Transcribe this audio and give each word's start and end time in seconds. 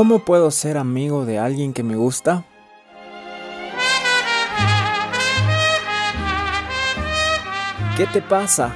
¿Cómo 0.00 0.20
puedo 0.20 0.50
ser 0.50 0.78
amigo 0.78 1.26
de 1.26 1.38
alguien 1.38 1.74
que 1.74 1.82
me 1.82 1.94
gusta? 1.94 2.46
¿Qué 7.98 8.06
te 8.06 8.22
pasa? 8.22 8.74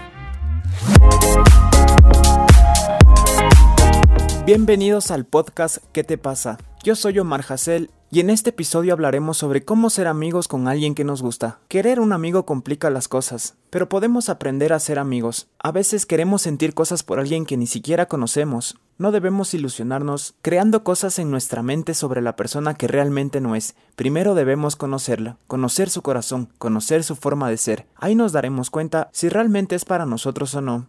Bienvenidos 4.45 5.11
al 5.11 5.25
podcast 5.25 5.79
¿Qué 5.93 6.05
te 6.05 6.19
pasa? 6.19 6.59
Yo 6.83 6.95
soy 6.95 7.19
Omar 7.19 7.43
Hassel 7.49 7.91
y 8.15 8.21
en 8.21 8.31
este 8.31 8.51
episodio 8.51 8.93
hablaremos 8.93 9.39
sobre 9.39 9.65
cómo 9.65 9.91
ser 9.91 10.07
amigos 10.07 10.47
con 10.47 10.69
alguien 10.69 10.95
que 10.95 11.03
nos 11.03 11.21
gusta. 11.21 11.59
Querer 11.67 11.99
un 11.99 12.13
amigo 12.13 12.47
complica 12.47 12.89
las 12.89 13.09
cosas, 13.09 13.57
pero 13.71 13.89
podemos 13.89 14.29
aprender 14.29 14.73
a 14.73 14.79
ser 14.79 15.01
amigos. 15.01 15.49
A 15.59 15.73
veces 15.73 16.07
queremos 16.07 16.43
sentir 16.43 16.75
cosas 16.75 17.03
por 17.03 17.19
alguien 17.19 17.45
que 17.45 17.57
ni 17.57 17.67
siquiera 17.67 18.07
conocemos. 18.07 18.79
No 18.99 19.11
debemos 19.11 19.53
ilusionarnos 19.53 20.37
creando 20.43 20.85
cosas 20.85 21.19
en 21.19 21.33
nuestra 21.33 21.65
mente 21.65 21.93
sobre 21.93 22.23
la 22.23 22.37
persona 22.37 22.75
que 22.75 22.87
realmente 22.87 23.41
no 23.41 23.57
es. 23.57 23.75
Primero 23.97 24.37
debemos 24.37 24.77
conocerla, 24.77 25.37
conocer 25.49 25.91
su 25.91 26.03
corazón, 26.03 26.51
conocer 26.59 27.03
su 27.03 27.17
forma 27.17 27.51
de 27.51 27.57
ser. 27.57 27.87
Ahí 27.97 28.15
nos 28.15 28.31
daremos 28.31 28.71
cuenta 28.71 29.09
si 29.11 29.29
realmente 29.29 29.75
es 29.75 29.85
para 29.85 30.07
nosotros 30.07 30.55
o 30.55 30.61
no. 30.61 30.87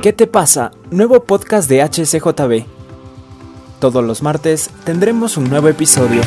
¿Qué 0.00 0.12
te 0.12 0.28
pasa? 0.28 0.70
Nuevo 0.92 1.24
podcast 1.24 1.68
de 1.68 1.82
HCJB. 1.82 2.79
Todos 3.80 4.04
los 4.04 4.22
martes 4.22 4.68
tendremos 4.84 5.38
un 5.38 5.48
nuevo 5.48 5.68
episodio. 5.68 6.20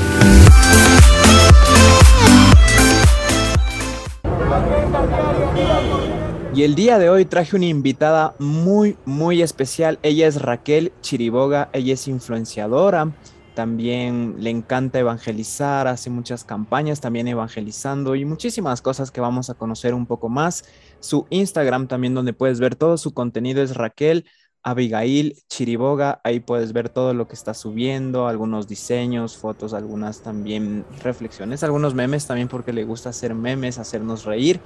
Y 6.56 6.64
el 6.64 6.74
día 6.74 6.98
de 6.98 7.12
hoy 7.12 7.26
traje 7.26 7.56
una 7.56 7.68
invitada 7.68 8.34
muy, 8.40 8.98
muy 9.06 9.44
especial. 9.44 10.00
Ella 10.02 10.26
es 10.26 10.42
Raquel 10.42 10.94
Chiriboga, 11.02 11.70
ella 11.74 11.94
es 11.94 12.08
influenciadora, 12.08 13.12
también 13.54 14.38
le 14.40 14.50
encanta 14.50 14.98
evangelizar, 14.98 15.88
hace 15.88 16.10
muchas 16.10 16.44
campañas 16.44 17.02
también 17.02 17.28
evangelizando 17.28 18.16
y 18.16 18.26
muchísimas 18.26 18.82
cosas 18.82 19.12
que 19.12 19.22
vamos 19.22 19.52
a 19.52 19.54
conocer 19.54 19.94
un 19.94 20.08
poco 20.08 20.28
más. 20.28 20.66
Su 21.00 21.28
Instagram 21.30 21.88
también 21.88 22.16
donde 22.16 22.34
puedes 22.34 22.60
ver 22.60 22.76
todo 22.76 22.98
su 22.98 23.14
contenido 23.14 23.62
es 23.62 23.76
Raquel 23.76 24.26
Abigail 24.64 25.36
Chiriboga, 25.50 26.22
ahí 26.24 26.40
puedes 26.40 26.74
ver 26.74 26.90
todo 26.90 27.14
lo 27.14 27.28
que 27.28 27.36
está 27.36 27.54
subiendo, 27.54 28.28
algunos 28.28 28.68
diseños, 28.68 29.38
fotos, 29.38 29.74
algunas 29.74 30.22
también 30.22 30.86
reflexiones, 31.02 31.64
algunos 31.64 31.94
memes 31.94 32.26
también 32.28 32.48
porque 32.48 32.74
le 32.74 32.86
gusta 32.86 33.10
hacer 33.10 33.36
memes, 33.36 33.78
hacernos 33.78 34.26
reír. 34.26 34.62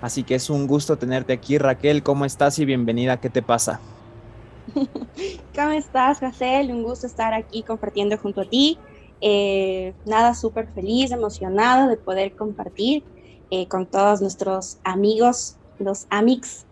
Así 0.00 0.24
que 0.24 0.34
es 0.34 0.50
un 0.50 0.66
gusto 0.66 0.98
tenerte 0.98 1.32
aquí, 1.32 1.58
Raquel. 1.58 2.02
¿Cómo 2.02 2.24
estás 2.24 2.58
y 2.58 2.64
bienvenida? 2.64 3.20
¿Qué 3.20 3.30
te 3.30 3.42
pasa? 3.42 3.80
¿Cómo 5.54 5.70
estás, 5.70 6.20
Jacel? 6.20 6.70
Un 6.72 6.82
gusto 6.82 7.06
estar 7.06 7.32
aquí 7.32 7.62
compartiendo 7.62 8.18
junto 8.18 8.42
a 8.42 8.48
ti. 8.48 8.78
Eh, 9.20 9.94
nada, 10.04 10.34
súper 10.34 10.68
feliz, 10.74 11.12
emocionada 11.12 11.88
de 11.88 11.96
poder 11.96 12.34
compartir 12.34 13.04
eh, 13.50 13.68
con 13.68 13.86
todos 13.86 14.20
nuestros 14.20 14.78
amigos, 14.84 15.56
los 15.78 16.06
Amix 16.10 16.65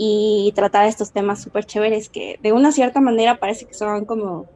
y 0.00 0.52
tratar 0.54 0.86
estos 0.86 1.10
temas 1.10 1.42
súper 1.42 1.66
chéveres 1.66 2.08
que 2.08 2.38
de 2.40 2.52
una 2.52 2.70
cierta 2.70 3.00
manera 3.00 3.40
parece 3.40 3.66
que 3.66 3.74
son 3.74 4.04
como 4.04 4.46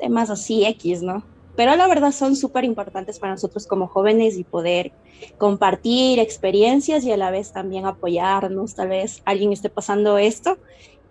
temas 0.00 0.30
así 0.30 0.64
X, 0.64 1.02
¿no? 1.02 1.22
Pero 1.54 1.76
la 1.76 1.86
verdad 1.86 2.12
son 2.12 2.34
súper 2.34 2.64
importantes 2.64 3.18
para 3.18 3.34
nosotros 3.34 3.66
como 3.66 3.88
jóvenes 3.88 4.38
y 4.38 4.44
poder 4.44 4.92
compartir 5.36 6.18
experiencias 6.18 7.04
y 7.04 7.12
a 7.12 7.18
la 7.18 7.30
vez 7.30 7.52
también 7.52 7.84
apoyarnos. 7.84 8.74
Tal 8.74 8.88
vez 8.88 9.20
alguien 9.26 9.52
esté 9.52 9.68
pasando 9.68 10.16
esto 10.16 10.56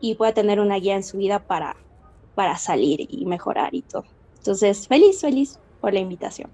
y 0.01 0.15
pueda 0.15 0.33
tener 0.33 0.59
una 0.59 0.77
guía 0.77 0.95
en 0.95 1.03
su 1.03 1.17
vida 1.19 1.37
para, 1.37 1.75
para 2.33 2.57
salir 2.57 3.07
y 3.07 3.27
mejorar 3.27 3.75
y 3.75 3.83
todo. 3.83 4.05
Entonces, 4.37 4.87
feliz, 4.87 5.21
feliz 5.21 5.59
por 5.79 5.93
la 5.93 5.99
invitación. 5.99 6.49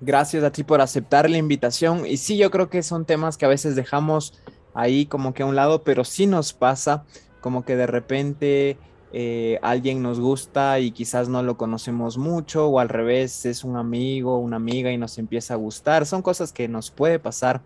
Gracias 0.00 0.44
a 0.44 0.52
ti 0.52 0.62
por 0.62 0.80
aceptar 0.80 1.28
la 1.28 1.38
invitación. 1.38 2.06
Y 2.06 2.18
sí, 2.18 2.36
yo 2.36 2.52
creo 2.52 2.70
que 2.70 2.84
son 2.84 3.04
temas 3.04 3.36
que 3.36 3.46
a 3.46 3.48
veces 3.48 3.74
dejamos 3.74 4.34
ahí 4.74 5.06
como 5.06 5.34
que 5.34 5.42
a 5.42 5.46
un 5.46 5.56
lado, 5.56 5.82
pero 5.82 6.04
sí 6.04 6.26
nos 6.26 6.52
pasa 6.52 7.04
como 7.40 7.64
que 7.64 7.76
de 7.76 7.86
repente 7.86 8.78
eh, 9.12 9.58
alguien 9.62 10.02
nos 10.02 10.20
gusta 10.20 10.80
y 10.80 10.90
quizás 10.90 11.28
no 11.28 11.42
lo 11.42 11.56
conocemos 11.56 12.18
mucho 12.18 12.68
o 12.68 12.78
al 12.78 12.88
revés 12.88 13.46
es 13.46 13.64
un 13.64 13.76
amigo, 13.76 14.38
una 14.38 14.56
amiga 14.56 14.92
y 14.92 14.98
nos 14.98 15.18
empieza 15.18 15.54
a 15.54 15.56
gustar. 15.56 16.06
Son 16.06 16.22
cosas 16.22 16.52
que 16.52 16.68
nos 16.68 16.90
puede 16.90 17.18
pasar. 17.18 17.62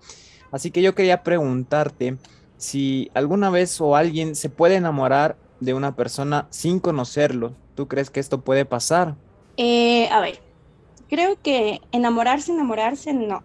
Así 0.50 0.70
que 0.70 0.82
yo 0.82 0.94
quería 0.94 1.22
preguntarte 1.22 2.16
si 2.58 3.10
alguna 3.14 3.50
vez 3.50 3.80
o 3.80 3.96
alguien 3.96 4.36
se 4.36 4.50
puede 4.50 4.76
enamorar 4.76 5.36
de 5.60 5.74
una 5.74 5.96
persona 5.96 6.46
sin 6.50 6.78
conocerlo. 6.78 7.54
¿Tú 7.74 7.88
crees 7.88 8.10
que 8.10 8.20
esto 8.20 8.42
puede 8.42 8.64
pasar? 8.64 9.16
Eh, 9.56 10.08
a 10.10 10.20
ver, 10.20 10.40
creo 11.08 11.40
que 11.42 11.80
enamorarse, 11.90 12.52
enamorarse, 12.52 13.14
no 13.14 13.42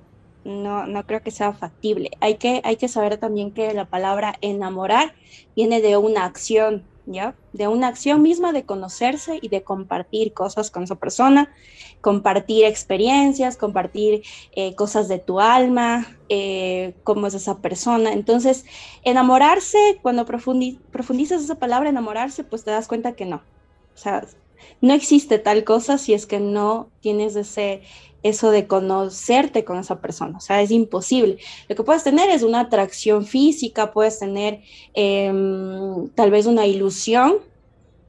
no, 0.47 0.87
no 0.87 1.05
creo 1.05 1.21
que 1.21 1.31
sea 1.31 1.53
factible. 1.53 2.11
Hay 2.21 2.35
que, 2.35 2.61
hay 2.63 2.77
que 2.77 2.87
saber 2.87 3.17
también 3.17 3.51
que 3.51 3.73
la 3.73 3.85
palabra 3.85 4.35
enamorar 4.39 5.13
viene 5.55 5.81
de 5.81 5.97
una 5.97 6.23
acción, 6.23 6.85
¿ya? 7.05 7.35
De 7.51 7.67
una 7.67 7.89
acción 7.89 8.21
misma 8.21 8.53
de 8.53 8.63
conocerse 8.63 9.39
y 9.41 9.49
de 9.49 9.63
compartir 9.63 10.33
cosas 10.33 10.71
con 10.71 10.83
esa 10.83 10.95
persona, 10.95 11.53
compartir 11.99 12.63
experiencias, 12.63 13.57
compartir 13.57 14.23
eh, 14.53 14.73
cosas 14.75 15.09
de 15.09 15.19
tu 15.19 15.41
alma, 15.41 16.17
eh, 16.29 16.95
cómo 17.03 17.27
es 17.27 17.33
esa 17.33 17.57
persona. 17.57 18.13
Entonces, 18.13 18.63
enamorarse, 19.03 19.99
cuando 20.01 20.25
profundizas 20.25 21.43
esa 21.43 21.55
palabra, 21.55 21.89
enamorarse, 21.89 22.45
pues 22.45 22.63
te 22.63 22.71
das 22.71 22.87
cuenta 22.87 23.17
que 23.17 23.25
no. 23.25 23.43
O 23.93 23.97
sea, 23.97 24.25
no 24.81 24.93
existe 24.93 25.39
tal 25.39 25.63
cosa 25.63 25.97
si 25.97 26.13
es 26.13 26.25
que 26.25 26.39
no 26.39 26.89
tienes 27.01 27.35
ese 27.35 27.81
eso 28.23 28.51
de 28.51 28.67
conocerte 28.67 29.63
con 29.63 29.77
esa 29.77 30.01
persona, 30.01 30.37
o 30.37 30.41
sea, 30.41 30.61
es 30.61 30.71
imposible. 30.71 31.37
Lo 31.69 31.75
que 31.75 31.83
puedes 31.83 32.03
tener 32.03 32.29
es 32.29 32.43
una 32.43 32.61
atracción 32.61 33.25
física, 33.25 33.91
puedes 33.91 34.19
tener 34.19 34.61
em, 34.93 36.09
tal 36.09 36.31
vez 36.31 36.45
una 36.45 36.65
ilusión 36.65 37.37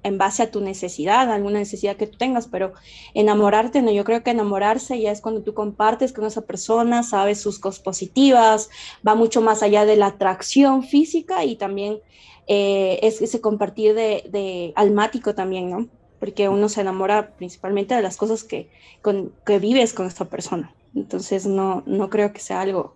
en 0.03 0.19
base 0.19 0.43
a 0.43 0.51
tu 0.51 0.61
necesidad, 0.61 1.31
alguna 1.31 1.59
necesidad 1.59 1.97
que 1.97 2.07
tú 2.07 2.17
tengas, 2.19 2.47
pero 2.47 2.73
enamorarte, 3.15 3.83
no, 3.83 3.91
yo 3.91 4.05
creo 4.05 4.23
que 4.23 4.31
enamorarse 4.31 5.01
ya 5.01 5.11
es 5.11 5.21
cuando 5.21 5.43
tú 5.43 5.55
compartes 5.55 6.13
con 6.13 6.25
esa 6.25 6.43
persona, 6.43 7.03
sabes 7.03 7.41
sus 7.41 7.59
cosas 7.59 7.81
positivas, 7.81 8.71
va 9.07 9.15
mucho 9.15 9.41
más 9.43 9.63
allá 9.63 9.85
de 9.85 9.97
la 9.97 10.07
atracción 10.07 10.85
física 10.85 11.45
y 11.45 11.57
también 11.57 12.01
eh, 12.47 13.01
es 13.03 13.21
ese 13.21 13.41
compartir 13.41 13.95
de, 13.95 14.25
de 14.31 14.73
almático 14.77 15.35
también, 15.35 15.71
¿no? 15.71 15.89
Porque 16.19 16.49
uno 16.49 16.69
se 16.69 16.81
enamora 16.81 17.31
principalmente 17.37 17.95
de 17.95 18.03
las 18.03 18.17
cosas 18.17 18.45
que, 18.45 18.69
con, 19.03 19.33
que 19.47 19.59
vives 19.59 19.93
con 19.93 20.07
esta 20.07 20.25
persona. 20.25 20.73
Entonces 20.95 21.47
no, 21.47 21.83
no 21.87 22.11
creo 22.11 22.33
que 22.33 22.41
sea 22.41 22.61
algo 22.61 22.95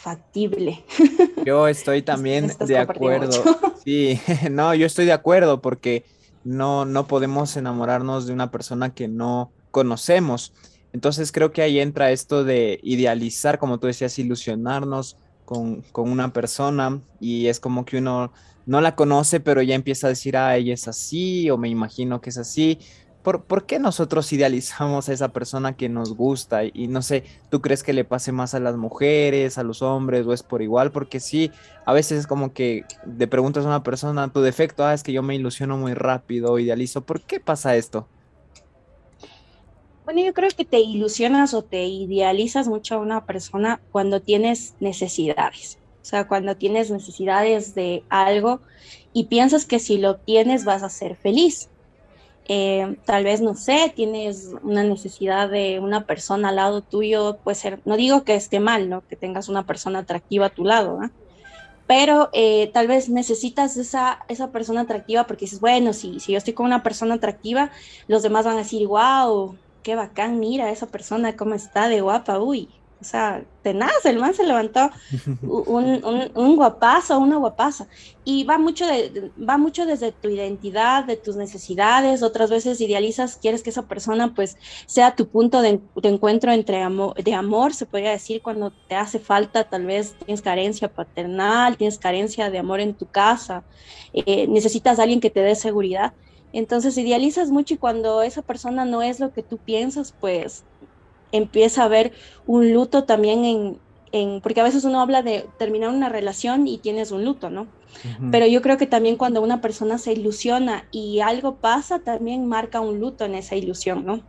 factible. 0.00 0.82
Yo 1.44 1.68
estoy 1.68 2.02
también 2.02 2.52
de 2.58 2.78
acuerdo. 2.78 3.30
Sí, 3.84 4.20
no, 4.50 4.74
yo 4.74 4.84
estoy 4.84 5.06
de 5.06 5.14
acuerdo 5.14 5.62
porque 5.62 6.04
no, 6.44 6.84
no 6.84 7.06
podemos 7.06 7.56
enamorarnos 7.56 8.26
de 8.26 8.34
una 8.34 8.50
persona 8.50 8.92
que 8.92 9.08
no 9.08 9.52
conocemos. 9.70 10.52
Entonces 10.92 11.32
creo 11.32 11.50
que 11.50 11.62
ahí 11.62 11.80
entra 11.80 12.10
esto 12.10 12.44
de 12.44 12.78
idealizar, 12.82 13.58
como 13.58 13.78
tú 13.78 13.86
decías, 13.86 14.18
ilusionarnos 14.18 15.16
con, 15.46 15.80
con 15.92 16.10
una 16.10 16.30
persona 16.34 17.00
y 17.20 17.46
es 17.46 17.58
como 17.58 17.86
que 17.86 17.96
uno 17.96 18.32
no 18.70 18.80
la 18.80 18.94
conoce, 18.94 19.40
pero 19.40 19.62
ya 19.62 19.74
empieza 19.74 20.06
a 20.06 20.10
decir, 20.10 20.36
ah, 20.36 20.56
ella 20.56 20.72
es 20.72 20.86
así, 20.86 21.50
o 21.50 21.58
me 21.58 21.68
imagino 21.68 22.20
que 22.20 22.30
es 22.30 22.38
así. 22.38 22.78
¿Por, 23.24 23.42
¿Por, 23.42 23.66
qué 23.66 23.80
nosotros 23.80 24.32
idealizamos 24.32 25.08
a 25.08 25.12
esa 25.12 25.30
persona 25.30 25.76
que 25.76 25.88
nos 25.88 26.14
gusta? 26.14 26.64
Y, 26.64 26.86
no 26.86 27.02
sé, 27.02 27.24
¿tú 27.50 27.60
crees 27.60 27.82
que 27.82 27.92
le 27.92 28.04
pase 28.04 28.30
más 28.30 28.54
a 28.54 28.60
las 28.60 28.76
mujeres, 28.76 29.58
a 29.58 29.64
los 29.64 29.82
hombres, 29.82 30.24
o 30.24 30.32
es 30.32 30.44
por 30.44 30.62
igual? 30.62 30.92
Porque 30.92 31.18
sí, 31.18 31.50
a 31.84 31.92
veces 31.92 32.20
es 32.20 32.26
como 32.28 32.52
que 32.52 32.84
le 33.18 33.26
preguntas 33.26 33.64
a 33.64 33.68
una 33.68 33.82
persona 33.82 34.32
tu 34.32 34.40
defecto, 34.40 34.84
ah, 34.86 34.94
es 34.94 35.02
que 35.02 35.12
yo 35.12 35.24
me 35.24 35.34
ilusiono 35.34 35.76
muy 35.76 35.94
rápido, 35.94 36.56
idealizo. 36.60 37.00
¿Por 37.00 37.22
qué 37.22 37.40
pasa 37.40 37.74
esto? 37.74 38.06
Bueno, 40.04 40.22
yo 40.24 40.32
creo 40.32 40.48
que 40.56 40.64
te 40.64 40.78
ilusionas 40.78 41.54
o 41.54 41.62
te 41.62 41.88
idealizas 41.88 42.68
mucho 42.68 42.94
a 42.94 42.98
una 42.98 43.26
persona 43.26 43.80
cuando 43.90 44.20
tienes 44.20 44.74
necesidades. 44.78 45.80
O 46.02 46.04
sea, 46.04 46.26
cuando 46.26 46.56
tienes 46.56 46.90
necesidades 46.90 47.74
de 47.74 48.04
algo 48.08 48.60
y 49.12 49.24
piensas 49.24 49.66
que 49.66 49.78
si 49.78 49.98
lo 49.98 50.16
tienes 50.16 50.64
vas 50.64 50.82
a 50.82 50.88
ser 50.88 51.16
feliz. 51.16 51.68
Eh, 52.52 52.96
tal 53.04 53.22
vez, 53.24 53.40
no 53.40 53.54
sé, 53.54 53.92
tienes 53.94 54.50
una 54.62 54.82
necesidad 54.82 55.48
de 55.48 55.78
una 55.78 56.06
persona 56.06 56.48
al 56.48 56.56
lado 56.56 56.82
tuyo, 56.82 57.38
puede 57.44 57.54
ser, 57.54 57.80
no 57.84 57.96
digo 57.96 58.24
que 58.24 58.34
esté 58.34 58.58
mal, 58.58 58.88
¿no? 58.88 59.06
Que 59.06 59.14
tengas 59.14 59.48
una 59.48 59.66
persona 59.66 60.00
atractiva 60.00 60.46
a 60.46 60.50
tu 60.50 60.64
lado, 60.64 60.98
¿no? 61.00 61.10
Pero 61.86 62.28
eh, 62.32 62.70
tal 62.72 62.86
vez 62.86 63.08
necesitas 63.08 63.76
esa, 63.76 64.20
esa 64.28 64.50
persona 64.50 64.82
atractiva 64.82 65.26
porque 65.26 65.44
dices, 65.44 65.60
bueno, 65.60 65.92
si, 65.92 66.18
si 66.20 66.32
yo 66.32 66.38
estoy 66.38 66.54
con 66.54 66.66
una 66.66 66.82
persona 66.82 67.16
atractiva, 67.16 67.70
los 68.08 68.22
demás 68.22 68.44
van 68.44 68.54
a 68.54 68.62
decir, 68.62 68.86
wow, 68.86 69.56
qué 69.82 69.94
bacán, 69.94 70.38
mira 70.38 70.70
esa 70.70 70.86
persona, 70.86 71.36
cómo 71.36 71.54
está 71.54 71.88
de 71.88 72.00
guapa, 72.00 72.38
uy, 72.40 72.68
O 73.00 73.04
sea, 73.04 73.42
tenaz, 73.62 74.04
el 74.04 74.18
man 74.18 74.34
se 74.34 74.44
levantó 74.44 74.90
un, 75.42 76.04
un, 76.04 76.30
un 76.34 76.56
guapazo, 76.56 77.18
una 77.18 77.36
guapaza. 77.36 77.86
Y 78.24 78.44
va 78.44 78.58
mucho, 78.58 78.86
de, 78.86 79.30
va 79.36 79.56
mucho 79.56 79.86
desde 79.86 80.12
tu 80.12 80.28
identidad, 80.28 81.04
de 81.04 81.16
tus 81.16 81.36
necesidades. 81.36 82.22
Otras 82.22 82.50
veces 82.50 82.80
idealizas, 82.80 83.36
quieres 83.36 83.62
que 83.62 83.70
esa 83.70 83.82
persona 83.82 84.34
pues 84.34 84.58
sea 84.86 85.16
tu 85.16 85.28
punto 85.28 85.62
de, 85.62 85.80
encuentro 86.02 86.52
entre 86.52 86.82
amor, 86.82 87.14
de 87.14 87.34
amor, 87.34 87.72
se 87.72 87.86
podría 87.86 88.10
decir, 88.10 88.42
cuando 88.42 88.70
te 88.70 88.94
hace 88.94 89.18
falta, 89.18 89.64
tal 89.64 89.86
vez 89.86 90.14
tienes 90.24 90.42
carencia 90.42 90.92
paternal, 90.92 91.76
tienes 91.76 91.98
carencia 91.98 92.50
de 92.50 92.58
amor 92.58 92.80
en 92.80 92.94
tu 92.94 93.06
casa, 93.06 93.64
eh, 94.12 94.46
necesitas 94.46 94.98
a 94.98 95.02
alguien 95.02 95.20
que 95.20 95.30
te 95.30 95.40
dé 95.40 95.54
seguridad. 95.54 96.12
Entonces 96.52 96.98
idealizas 96.98 97.50
mucho 97.50 97.74
y 97.74 97.78
cuando 97.78 98.22
esa 98.22 98.42
persona 98.42 98.84
no 98.84 99.02
es 99.02 99.20
lo 99.20 99.32
que 99.32 99.42
tú 99.42 99.58
piensas, 99.58 100.12
pues 100.18 100.64
empieza 101.32 101.82
a 101.82 101.86
haber 101.86 102.12
un 102.46 102.72
luto 102.72 103.04
también 103.04 103.44
en, 103.44 103.78
en, 104.12 104.40
porque 104.40 104.60
a 104.60 104.64
veces 104.64 104.84
uno 104.84 105.00
habla 105.00 105.22
de 105.22 105.46
terminar 105.58 105.90
una 105.90 106.08
relación 106.08 106.66
y 106.66 106.78
tienes 106.78 107.10
un 107.10 107.24
luto, 107.24 107.50
¿no? 107.50 107.66
Pero 108.30 108.46
yo 108.46 108.62
creo 108.62 108.78
que 108.78 108.86
también 108.86 109.16
cuando 109.16 109.42
una 109.42 109.60
persona 109.60 109.98
se 109.98 110.12
ilusiona 110.12 110.86
y 110.92 111.20
algo 111.20 111.56
pasa, 111.56 111.98
también 111.98 112.46
marca 112.46 112.80
un 112.80 113.00
luto 113.00 113.24
en 113.24 113.34
esa 113.34 113.56
ilusión, 113.56 114.06
¿no? 114.06 114.20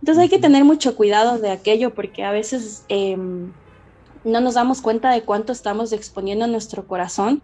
Entonces 0.00 0.22
hay 0.22 0.28
que 0.28 0.38
tener 0.38 0.64
mucho 0.64 0.96
cuidado 0.96 1.38
de 1.38 1.50
aquello 1.50 1.94
porque 1.94 2.24
a 2.24 2.32
veces 2.32 2.84
em, 2.88 3.52
no 4.24 4.40
nos 4.40 4.54
damos 4.54 4.80
cuenta 4.80 5.10
de 5.10 5.22
cuánto 5.22 5.52
estamos 5.52 5.92
exponiendo 5.92 6.46
nuestro 6.46 6.86
corazón 6.86 7.42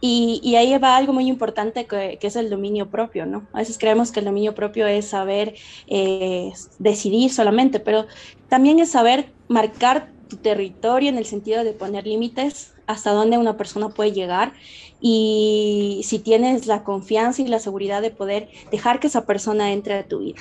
y, 0.00 0.54
ahí 0.54 0.76
va 0.78 0.96
algo 0.96 1.12
muy 1.12 1.26
importante 1.26 1.86
que, 1.86 2.18
es 2.20 2.36
el 2.36 2.50
dominio 2.50 2.88
propio, 2.88 3.26
¿no? 3.26 3.48
A 3.52 3.58
veces 3.58 3.78
creemos 3.78 4.12
que 4.12 4.20
el 4.20 4.26
dominio 4.26 4.54
propio 4.54 4.86
es 4.86 5.06
saber 5.06 5.54
eh, 5.88 6.52
decidir 6.78 7.32
solamente, 7.32 7.80
pero 7.80 8.06
también 8.48 8.78
es 8.78 8.90
saber 8.90 9.32
marcar 9.48 10.12
tu 10.28 10.36
territorio 10.36 11.08
en 11.08 11.18
el 11.18 11.24
sentido 11.24 11.64
de 11.64 11.72
poner 11.72 12.06
límites 12.06 12.74
hasta 12.86 13.10
dónde 13.10 13.38
una 13.38 13.56
persona 13.56 13.88
puede 13.88 14.12
llegar 14.12 14.52
y 15.00 16.02
si 16.04 16.18
tienes 16.18 16.66
la 16.66 16.84
confianza 16.84 17.42
y 17.42 17.48
la 17.48 17.58
seguridad 17.58 18.00
de 18.00 18.10
poder 18.10 18.48
dejar 18.70 19.00
que 19.00 19.08
esa 19.08 19.26
persona 19.26 19.72
entre 19.72 19.94
a 19.94 20.06
tu 20.06 20.20
vida. 20.20 20.40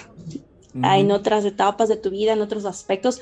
En 0.84 1.12
otras 1.12 1.44
etapas 1.44 1.90
de 1.90 1.96
tu 1.96 2.12
vida, 2.12 2.34
en 2.34 2.42
otros 2.42 2.66
aspectos, 2.66 3.20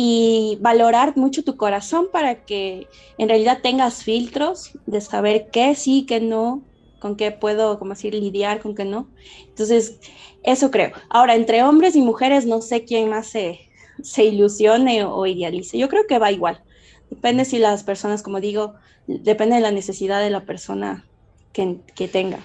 y 0.00 0.58
valorar 0.60 1.16
mucho 1.16 1.42
tu 1.42 1.56
corazón 1.56 2.06
para 2.12 2.44
que 2.44 2.86
en 3.18 3.28
realidad 3.28 3.58
tengas 3.64 4.04
filtros 4.04 4.70
de 4.86 5.00
saber 5.00 5.48
qué 5.50 5.74
sí, 5.74 6.06
qué 6.06 6.20
no, 6.20 6.62
con 7.00 7.16
qué 7.16 7.32
puedo, 7.32 7.80
como 7.80 7.94
decir, 7.94 8.14
lidiar, 8.14 8.60
con 8.60 8.76
qué 8.76 8.84
no. 8.84 9.08
Entonces, 9.48 9.98
eso 10.44 10.70
creo. 10.70 10.92
Ahora, 11.10 11.34
entre 11.34 11.64
hombres 11.64 11.96
y 11.96 12.00
mujeres, 12.00 12.46
no 12.46 12.62
sé 12.62 12.84
quién 12.84 13.08
más 13.08 13.26
se, 13.26 13.58
se 14.00 14.22
ilusione 14.22 15.02
o, 15.02 15.26
idealice. 15.26 15.76
Yo 15.78 15.88
creo 15.88 16.06
que 16.06 16.20
va 16.20 16.30
igual. 16.30 16.62
Depende 17.10 17.44
si 17.44 17.58
las 17.58 17.82
personas, 17.82 18.22
como 18.22 18.38
digo, 18.38 18.74
depende 19.08 19.56
de 19.56 19.62
la 19.62 19.72
necesidad 19.72 20.20
de 20.20 20.30
la 20.30 20.44
persona 20.44 21.06
que, 21.52 21.78
que 21.96 22.06
tenga. 22.06 22.38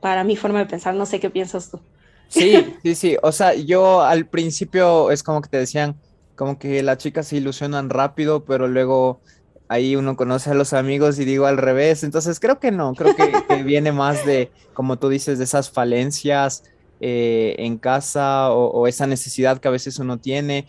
Para 0.00 0.24
mi 0.24 0.34
forma 0.34 0.58
de 0.58 0.66
pensar, 0.66 0.96
no 0.96 1.06
sé 1.06 1.20
qué 1.20 1.30
piensas 1.30 1.70
tú. 1.70 1.78
Sí, 2.26 2.74
sí, 2.82 2.96
sí. 2.96 3.16
O 3.22 3.30
sea, 3.30 3.54
yo 3.54 4.00
al 4.00 4.26
principio 4.26 5.12
es 5.12 5.22
como 5.22 5.40
que 5.40 5.48
te 5.48 5.58
decían, 5.58 5.94
como 6.36 6.58
que 6.58 6.82
las 6.82 6.98
chicas 6.98 7.28
se 7.28 7.36
ilusionan 7.36 7.90
rápido, 7.90 8.44
pero 8.44 8.68
luego 8.68 9.20
ahí 9.68 9.96
uno 9.96 10.16
conoce 10.16 10.50
a 10.50 10.54
los 10.54 10.72
amigos 10.72 11.18
y 11.18 11.24
digo 11.24 11.46
al 11.46 11.56
revés. 11.56 12.04
Entonces 12.04 12.38
creo 12.38 12.60
que 12.60 12.70
no, 12.70 12.94
creo 12.94 13.14
que, 13.16 13.62
viene 13.64 13.92
más 13.92 14.24
de, 14.24 14.50
como 14.74 14.98
tú 14.98 15.08
dices, 15.08 15.38
de 15.38 15.44
esas 15.44 15.70
falencias 15.70 16.64
eh, 17.00 17.56
en 17.58 17.78
casa 17.78 18.50
o, 18.52 18.86
esa 18.86 19.06
necesidad 19.06 19.58
que 19.58 19.68
a 19.68 19.72
veces 19.72 19.98
uno 19.98 20.18
tiene. 20.18 20.66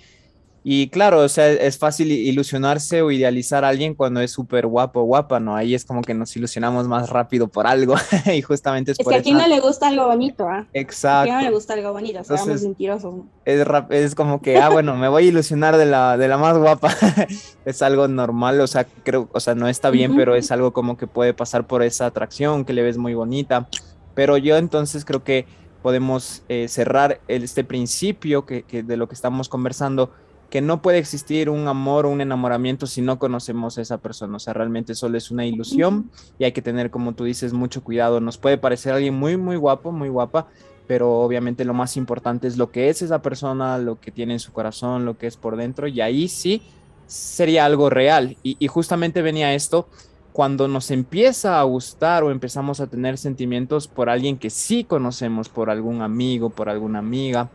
Y 0.63 0.89
claro, 0.89 1.21
o 1.21 1.29
sea, 1.29 1.49
es 1.49 1.77
fácil 1.77 2.11
ilusionarse 2.11 3.01
o 3.01 3.11
idealizar 3.11 3.63
a 3.63 3.69
alguien 3.69 3.93
cuando 3.93 4.19
es 4.19 4.31
súper 4.31 4.67
guapo 4.67 4.99
o 5.01 5.03
guapa, 5.03 5.39
¿no? 5.39 5.55
Ahí 5.55 5.73
es 5.73 5.85
como 5.85 6.01
que 6.01 6.13
nos 6.13 6.35
ilusionamos 6.35 6.87
más 6.87 7.09
rápido 7.09 7.47
por 7.47 7.67
algo 7.67 7.95
y 8.33 8.41
justamente 8.41 8.91
es, 8.91 8.99
es 8.99 9.07
que 9.07 9.15
a 9.15 9.21
quien 9.21 9.37
no 9.37 9.47
le 9.47 9.59
gusta 9.59 9.87
algo 9.87 10.07
bonito, 10.07 10.47
¿ah? 10.47 10.67
Exacto. 10.73 11.21
A 11.21 11.23
quien 11.23 11.35
no 11.35 11.41
le 11.41 11.55
gusta 11.55 11.73
algo 11.73 11.93
bonito, 11.93 12.23
seamos 12.23 12.61
mentirosos. 12.61 13.13
¿no? 13.15 13.27
Es, 13.45 13.65
es 13.91 14.15
como 14.15 14.41
que, 14.41 14.57
ah, 14.57 14.69
bueno, 14.69 14.95
me 14.97 15.07
voy 15.07 15.25
a 15.25 15.27
ilusionar 15.27 15.77
de 15.77 15.85
la, 15.85 16.17
de 16.17 16.27
la 16.27 16.37
más 16.37 16.57
guapa. 16.57 16.93
es 17.65 17.81
algo 17.81 18.07
normal, 18.07 18.59
o 18.59 18.67
sea, 18.67 18.85
creo, 19.03 19.29
o 19.31 19.39
sea, 19.39 19.55
no 19.55 19.69
está 19.69 19.89
bien, 19.89 20.15
pero 20.15 20.35
es 20.35 20.51
algo 20.51 20.73
como 20.73 20.97
que 20.97 21.07
puede 21.07 21.33
pasar 21.33 21.65
por 21.65 21.81
esa 21.81 22.07
atracción 22.07 22.65
que 22.65 22.73
le 22.73 22.81
ves 22.81 22.97
muy 22.97 23.13
bonita. 23.13 23.69
Pero 24.15 24.35
yo 24.37 24.57
entonces 24.57 25.05
creo 25.05 25.23
que 25.23 25.45
podemos 25.81 26.43
eh, 26.49 26.67
cerrar 26.67 27.21
este 27.27 27.63
principio 27.63 28.45
que, 28.45 28.63
que 28.63 28.83
de 28.83 28.97
lo 28.97 29.07
que 29.07 29.15
estamos 29.15 29.47
conversando 29.47 30.11
que 30.49 30.61
no 30.61 30.81
puede 30.81 30.97
existir 30.97 31.49
un 31.49 31.67
amor 31.67 32.05
o 32.05 32.09
un 32.09 32.21
enamoramiento 32.21 32.87
si 32.87 33.01
no 33.01 33.19
conocemos 33.19 33.77
a 33.77 33.81
esa 33.81 33.97
persona. 33.97 34.37
O 34.37 34.39
sea, 34.39 34.53
realmente 34.53 34.95
solo 34.95 35.17
es 35.17 35.29
una 35.29 35.45
ilusión 35.45 36.09
y 36.39 36.45
hay 36.45 36.53
que 36.53 36.61
tener, 36.61 36.89
como 36.89 37.13
tú 37.13 37.25
dices, 37.25 37.51
mucho 37.51 37.83
cuidado. 37.83 38.21
Nos 38.21 38.37
puede 38.37 38.57
parecer 38.57 38.93
alguien 38.93 39.13
muy, 39.13 39.35
muy 39.35 39.57
guapo, 39.57 39.91
muy 39.91 40.07
guapa, 40.07 40.47
pero 40.87 41.19
obviamente 41.19 41.65
lo 41.65 41.73
más 41.73 41.97
importante 41.97 42.47
es 42.47 42.57
lo 42.57 42.71
que 42.71 42.89
es 42.89 43.01
esa 43.01 43.21
persona, 43.21 43.77
lo 43.77 43.99
que 43.99 44.11
tiene 44.11 44.33
en 44.33 44.39
su 44.39 44.53
corazón, 44.53 45.03
lo 45.03 45.17
que 45.17 45.27
es 45.27 45.35
por 45.35 45.57
dentro, 45.57 45.87
y 45.87 45.99
ahí 45.99 46.29
sí 46.29 46.61
sería 47.07 47.65
algo 47.65 47.89
real. 47.89 48.37
Y, 48.41 48.55
y 48.57 48.67
justamente 48.67 49.21
venía 49.21 49.53
esto 49.53 49.89
cuando 50.31 50.69
nos 50.69 50.91
empieza 50.91 51.59
a 51.59 51.63
gustar 51.63 52.23
o 52.23 52.31
empezamos 52.31 52.79
a 52.79 52.87
tener 52.87 53.17
sentimientos 53.17 53.89
por 53.89 54.09
alguien 54.09 54.37
que 54.37 54.49
sí 54.49 54.85
conocemos, 54.85 55.49
por 55.49 55.69
algún 55.69 56.01
amigo, 56.01 56.51
por 56.51 56.69
alguna 56.69 56.99
amiga 56.99 57.49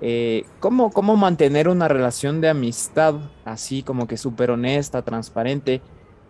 eh, 0.00 0.44
¿cómo, 0.60 0.90
¿cómo, 0.90 1.16
mantener 1.16 1.68
una 1.68 1.88
relación 1.88 2.40
de 2.40 2.48
amistad 2.48 3.14
así 3.44 3.82
como 3.82 4.06
que 4.06 4.16
súper 4.16 4.50
honesta, 4.50 5.02
transparente, 5.02 5.80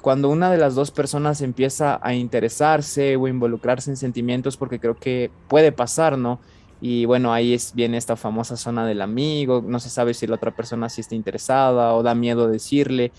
cuando 0.00 0.28
una 0.28 0.50
de 0.50 0.58
las 0.58 0.74
dos 0.74 0.92
personas 0.92 1.40
empieza 1.40 1.98
a 2.00 2.14
interesarse 2.14 3.16
o 3.16 3.26
involucrarse 3.26 3.90
en 3.90 3.96
sentimientos, 3.96 4.56
porque 4.56 4.78
creo 4.78 4.94
que 4.94 5.30
puede 5.48 5.72
pasar, 5.72 6.16
¿no? 6.16 6.38
Y 6.80 7.06
bueno, 7.06 7.32
ahí 7.32 7.54
es, 7.54 7.74
viene 7.74 7.96
esta 7.96 8.16
famosa 8.16 8.56
zona 8.56 8.86
del 8.86 9.00
amigo, 9.00 9.64
no 9.66 9.80
se 9.80 9.90
sabe 9.90 10.14
si 10.14 10.26
la 10.26 10.36
otra 10.36 10.54
persona 10.54 10.88
sí 10.88 11.00
está 11.00 11.14
interesada 11.14 11.94
o 11.94 12.02
da 12.02 12.14
miedo 12.14 12.48
decirle. 12.48 13.10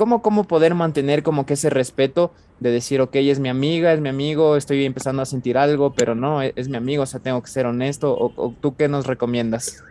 ¿Cómo, 0.00 0.22
cómo 0.22 0.44
poder 0.44 0.74
mantener 0.74 1.22
como 1.22 1.44
que 1.44 1.52
ese 1.52 1.68
respeto 1.68 2.32
de 2.58 2.70
decir, 2.70 3.02
ok, 3.02 3.16
es 3.16 3.38
mi 3.38 3.50
amiga, 3.50 3.92
es 3.92 4.00
mi 4.00 4.08
amigo, 4.08 4.56
estoy 4.56 4.86
empezando 4.86 5.20
a 5.20 5.26
sentir 5.26 5.58
algo, 5.58 5.92
pero 5.92 6.14
no, 6.14 6.40
es, 6.40 6.70
mi 6.70 6.78
amigo, 6.78 7.02
o 7.02 7.06
sea, 7.06 7.20
tengo 7.20 7.42
que 7.42 7.50
ser 7.50 7.66
honesto, 7.66 8.16
o, 8.18 8.54
tú 8.62 8.74
qué 8.76 8.88
nos 8.88 9.06
recomiendas? 9.06 9.84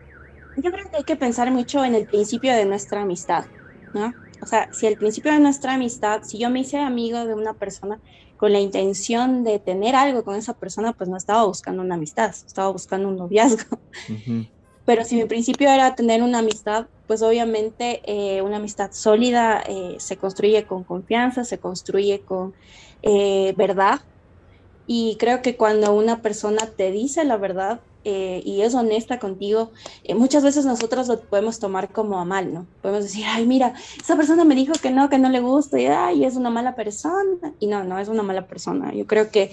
Yo 0.57 0.71
creo 0.71 0.89
que 0.89 0.97
hay 0.97 1.03
que 1.03 1.15
pensar 1.15 1.51
mucho 1.51 1.85
en 1.85 1.93
el 1.93 2.07
principio 2.07 2.53
de 2.53 2.65
nuestra 2.65 3.03
amistad, 3.03 3.45
¿no? 3.93 4.11
O 4.41 4.47
sea, 4.47 4.73
si 4.73 4.87
el 4.87 4.97
principio 4.97 5.31
de 5.31 5.41
nuestra 5.41 5.75
amistad, 5.75 6.23
si 6.23 6.39
yo 6.39 6.49
me 6.49 6.61
hice 6.61 6.79
amigo 6.79 7.23
de 7.25 7.35
una 7.35 7.53
persona 7.53 7.99
con 8.37 8.51
la 8.51 8.59
intención 8.59 9.43
de 9.43 9.59
tener 9.59 9.93
algo 9.93 10.23
con 10.23 10.33
esa 10.33 10.55
persona, 10.55 10.91
pues 10.93 11.07
no 11.07 11.17
estaba 11.17 11.45
buscando 11.45 11.83
una 11.83 11.93
amistad, 11.93 12.31
estaba 12.31 12.71
buscando 12.71 13.09
un 13.09 13.17
noviazgo. 13.17 13.79
Pero 14.89 15.05
si 15.05 15.15
mi 15.17 15.25
principio 15.25 15.69
era 15.69 15.93
tener 15.93 16.23
una 16.23 16.39
amistad, 16.39 16.87
pues 17.05 17.21
obviamente 17.21 18.01
eh, 18.07 18.41
una 18.41 18.57
amistad 18.57 18.89
sólida 18.91 19.61
eh, 19.67 19.97
se 19.99 20.17
construye 20.17 20.65
con 20.65 20.83
confianza, 20.83 21.43
se 21.45 21.59
construye 21.59 22.23
con 22.25 22.55
eh, 23.03 23.53
verdad. 23.55 23.99
Y 24.87 25.17
creo 25.19 25.43
que 25.43 25.57
cuando 25.57 25.93
una 25.93 26.23
persona 26.23 26.73
te 26.75 26.91
dice 26.91 27.23
la 27.23 27.37
verdad 27.37 27.83
y 28.03 28.61
es 28.61 28.73
honesta 28.73 29.19
contigo, 29.19 29.71
muchas 30.15 30.43
veces 30.43 30.65
nosotros 30.65 31.07
lo 31.07 31.19
podemos 31.19 31.59
tomar 31.59 31.91
como 31.91 32.19
a 32.19 32.25
mal, 32.25 32.53
¿no? 32.53 32.65
Podemos 32.81 33.03
decir, 33.03 33.25
ay, 33.27 33.45
mira, 33.45 33.73
esa 34.01 34.15
persona 34.15 34.45
me 34.45 34.55
dijo 34.55 34.73
que 34.81 34.89
no, 34.89 35.09
que 35.09 35.19
no 35.19 35.29
le 35.29 35.39
gusta, 35.39 35.79
y 35.79 35.85
ay, 35.87 36.25
es 36.25 36.35
una 36.35 36.49
mala 36.49 36.75
persona. 36.75 37.53
Y 37.59 37.67
no, 37.67 37.83
no 37.83 37.99
es 37.99 38.07
una 38.07 38.23
mala 38.23 38.47
persona. 38.47 38.93
Yo 38.93 39.05
creo 39.05 39.31
que 39.31 39.51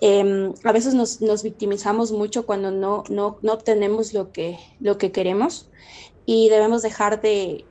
em, 0.00 0.52
a 0.64 0.72
veces 0.72 0.94
nos, 0.94 1.20
nos, 1.20 1.42
victimizamos 1.42 2.12
mucho 2.12 2.46
cuando 2.46 2.70
no, 2.70 3.04
no, 3.08 3.38
no 3.42 3.52
obtenemos 3.52 4.12
lo 4.12 4.32
que, 4.32 4.58
lo 4.80 4.98
que 4.98 5.12
queremos 5.12 5.68
y 6.26 6.48
debemos 6.48 6.82
dejar 6.82 7.20
de, 7.20 7.64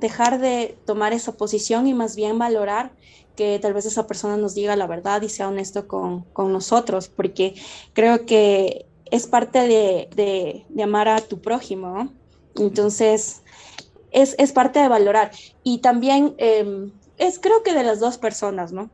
dejar 0.00 0.40
de 0.40 0.76
tomar 0.84 1.12
esa 1.12 1.32
posición 1.32 1.86
y 1.86 1.94
más 1.94 2.16
bien 2.16 2.38
valorar 2.38 2.92
que 3.36 3.58
tal 3.58 3.72
vez 3.72 3.86
esa 3.86 4.06
persona 4.06 4.36
nos 4.36 4.54
diga 4.54 4.76
la 4.76 4.86
verdad 4.86 5.22
y 5.22 5.28
sea 5.28 5.48
honesto 5.48 5.88
con, 5.88 6.22
con 6.32 6.52
nosotros, 6.52 7.08
porque 7.08 7.54
creo 7.94 8.26
que 8.26 8.86
es 9.12 9.26
parte 9.26 9.68
de, 9.68 10.08
de, 10.16 10.64
de 10.70 10.82
amar 10.82 11.06
a 11.06 11.20
tu 11.20 11.40
prójimo, 11.40 12.10
Entonces, 12.56 13.42
es, 14.10 14.34
es, 14.38 14.52
parte 14.52 14.80
de 14.80 14.88
valorar. 14.88 15.30
Y 15.62 15.78
también 15.78 16.34
em, 16.38 16.92
es 17.18 17.38
creo 17.38 17.62
que 17.62 17.74
de 17.74 17.84
las 17.84 18.00
dos 18.00 18.16
personas, 18.16 18.72
¿no? 18.72 18.90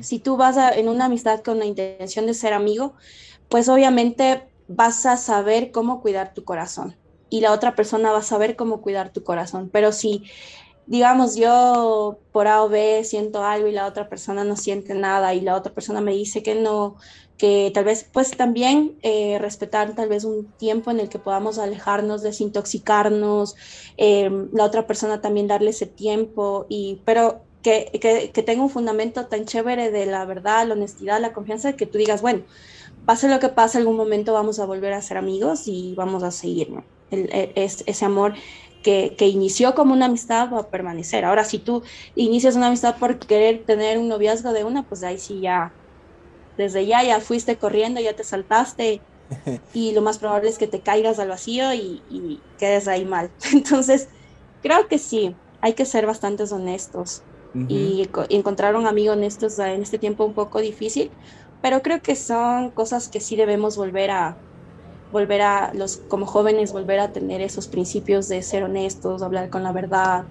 Si 0.00 0.18
tú 0.18 0.36
vas 0.36 0.56
a, 0.56 0.72
en 0.72 0.88
una 0.88 1.04
amistad 1.04 1.40
con 1.40 1.58
la 1.58 1.66
intención 1.66 2.26
de 2.26 2.34
ser 2.34 2.52
amigo, 2.52 2.94
pues 3.48 3.68
obviamente 3.68 4.42
vas 4.66 5.06
a 5.06 5.16
saber 5.16 5.70
cómo 5.70 6.00
cuidar 6.00 6.34
tu 6.34 6.42
corazón 6.42 6.96
y 7.30 7.40
la 7.40 7.52
otra 7.52 7.74
persona 7.74 8.10
va 8.10 8.18
a 8.18 8.22
saber 8.22 8.56
cómo 8.56 8.80
cuidar 8.80 9.12
tu 9.12 9.22
corazón. 9.22 9.68
Pero 9.72 9.92
si 9.92 10.24
digamos, 10.88 11.36
yo 11.36 12.18
por 12.32 12.48
A 12.48 12.64
o 12.64 12.68
B 12.70 13.04
siento 13.04 13.44
algo 13.44 13.68
y 13.68 13.72
la 13.72 13.86
otra 13.86 14.08
persona 14.08 14.42
no 14.42 14.56
siente 14.56 14.94
nada 14.94 15.34
y 15.34 15.42
la 15.42 15.54
otra 15.54 15.72
persona 15.74 16.00
me 16.00 16.12
dice 16.12 16.42
que 16.42 16.54
no, 16.54 16.96
que 17.36 17.70
tal 17.74 17.84
vez 17.84 18.08
pues 18.10 18.30
también 18.30 18.96
eh, 19.02 19.38
respetar 19.38 19.94
tal 19.94 20.08
vez 20.08 20.24
un 20.24 20.46
tiempo 20.52 20.90
en 20.90 21.00
el 21.00 21.10
que 21.10 21.18
podamos 21.18 21.58
alejarnos, 21.58 22.22
desintoxicarnos, 22.22 23.54
em, 23.98 24.48
la 24.52 24.64
otra 24.64 24.86
persona 24.86 25.20
también 25.20 25.46
darle 25.46 25.70
ese 25.70 25.86
tiempo, 25.86 26.64
y, 26.70 27.02
pero 27.04 27.42
que, 27.62 27.90
que, 28.00 28.30
que, 28.32 28.42
tenga 28.42 28.62
un 28.62 28.70
fundamento 28.70 29.26
tan 29.26 29.44
chévere 29.44 29.90
de 29.90 30.06
la 30.06 30.24
verdad, 30.24 30.66
la 30.66 30.74
honestidad, 30.74 31.20
la 31.20 31.34
confianza, 31.34 31.74
que 31.74 31.86
tú 31.86 31.98
digas, 31.98 32.22
bueno, 32.22 32.44
pase 33.04 33.28
lo 33.28 33.40
que 33.40 33.50
pase, 33.50 33.78
algún 33.78 33.96
momento 33.96 34.32
vamos 34.32 34.58
a 34.58 34.64
volver 34.64 34.94
a 34.94 35.02
ser 35.02 35.18
amigos 35.18 35.68
y 35.68 35.94
vamos 35.94 36.22
a 36.22 36.30
seguir, 36.30 36.70
¿no? 36.70 36.84
E, 37.10 37.52
es, 37.54 37.84
ese 37.86 38.04
amor 38.04 38.34
que, 38.82 39.14
que, 39.16 39.26
inició 39.28 39.74
como 39.74 39.92
una 39.92 40.06
amistad 40.06 40.52
va 40.52 40.60
a 40.60 40.68
permanecer. 40.68 41.24
Ahora, 41.24 41.44
si 41.44 41.58
tú 41.58 41.82
inicias 42.14 42.56
una 42.56 42.68
amistad 42.68 42.96
por 42.96 43.18
querer 43.18 43.64
tener 43.64 43.98
un 43.98 44.08
noviazgo 44.08 44.52
de 44.52 44.64
una, 44.64 44.82
pues 44.84 45.02
ahí 45.02 45.18
sí 45.18 45.40
ya, 45.40 45.72
desde 46.56 46.86
ya 46.86 47.02
ya 47.02 47.20
fuiste 47.20 47.56
corriendo, 47.56 48.00
ya 48.00 48.14
te 48.14 48.24
saltaste 48.24 49.00
y 49.74 49.92
lo 49.92 50.02
más 50.02 50.18
probable 50.18 50.48
es 50.48 50.58
que 50.58 50.66
te 50.66 50.80
caigas 50.80 51.18
al 51.18 51.28
vacío 51.28 51.72
y, 51.74 52.02
y 52.10 52.40
quedes 52.58 52.88
ahí 52.88 53.04
mal. 53.04 53.30
Entonces, 53.52 54.08
creo 54.62 54.88
que 54.88 54.98
sí, 54.98 55.34
hay 55.60 55.74
que 55.74 55.84
ser 55.84 56.06
bastante 56.06 56.44
honestos 56.44 57.22
y, 57.54 58.08
y, 58.28 58.36
encontrar 58.36 58.76
un 58.76 58.86
amigo 58.86 59.14
honesto 59.14 59.48
en 59.64 59.82
este 59.82 59.98
tiempo 59.98 60.24
un 60.24 60.34
poco 60.34 60.60
difícil, 60.60 61.10
pero 61.60 61.82
creo 61.82 62.02
que 62.02 62.14
son 62.14 62.70
cosas 62.70 63.08
que 63.08 63.20
sí 63.20 63.36
debemos 63.36 63.76
volver 63.76 64.10
a, 64.10 64.36
volver 65.12 65.42
a 65.42 65.72
los 65.74 65.96
como 66.08 66.26
jóvenes 66.26 66.72
volver 66.72 67.00
a 67.00 67.12
tener 67.12 67.40
esos 67.40 67.68
principios 67.68 68.28
de 68.28 68.42
ser 68.42 68.62
honestos, 68.62 69.22
hablar 69.22 69.50
con 69.50 69.62
la 69.62 69.72
verdad, 69.72 70.24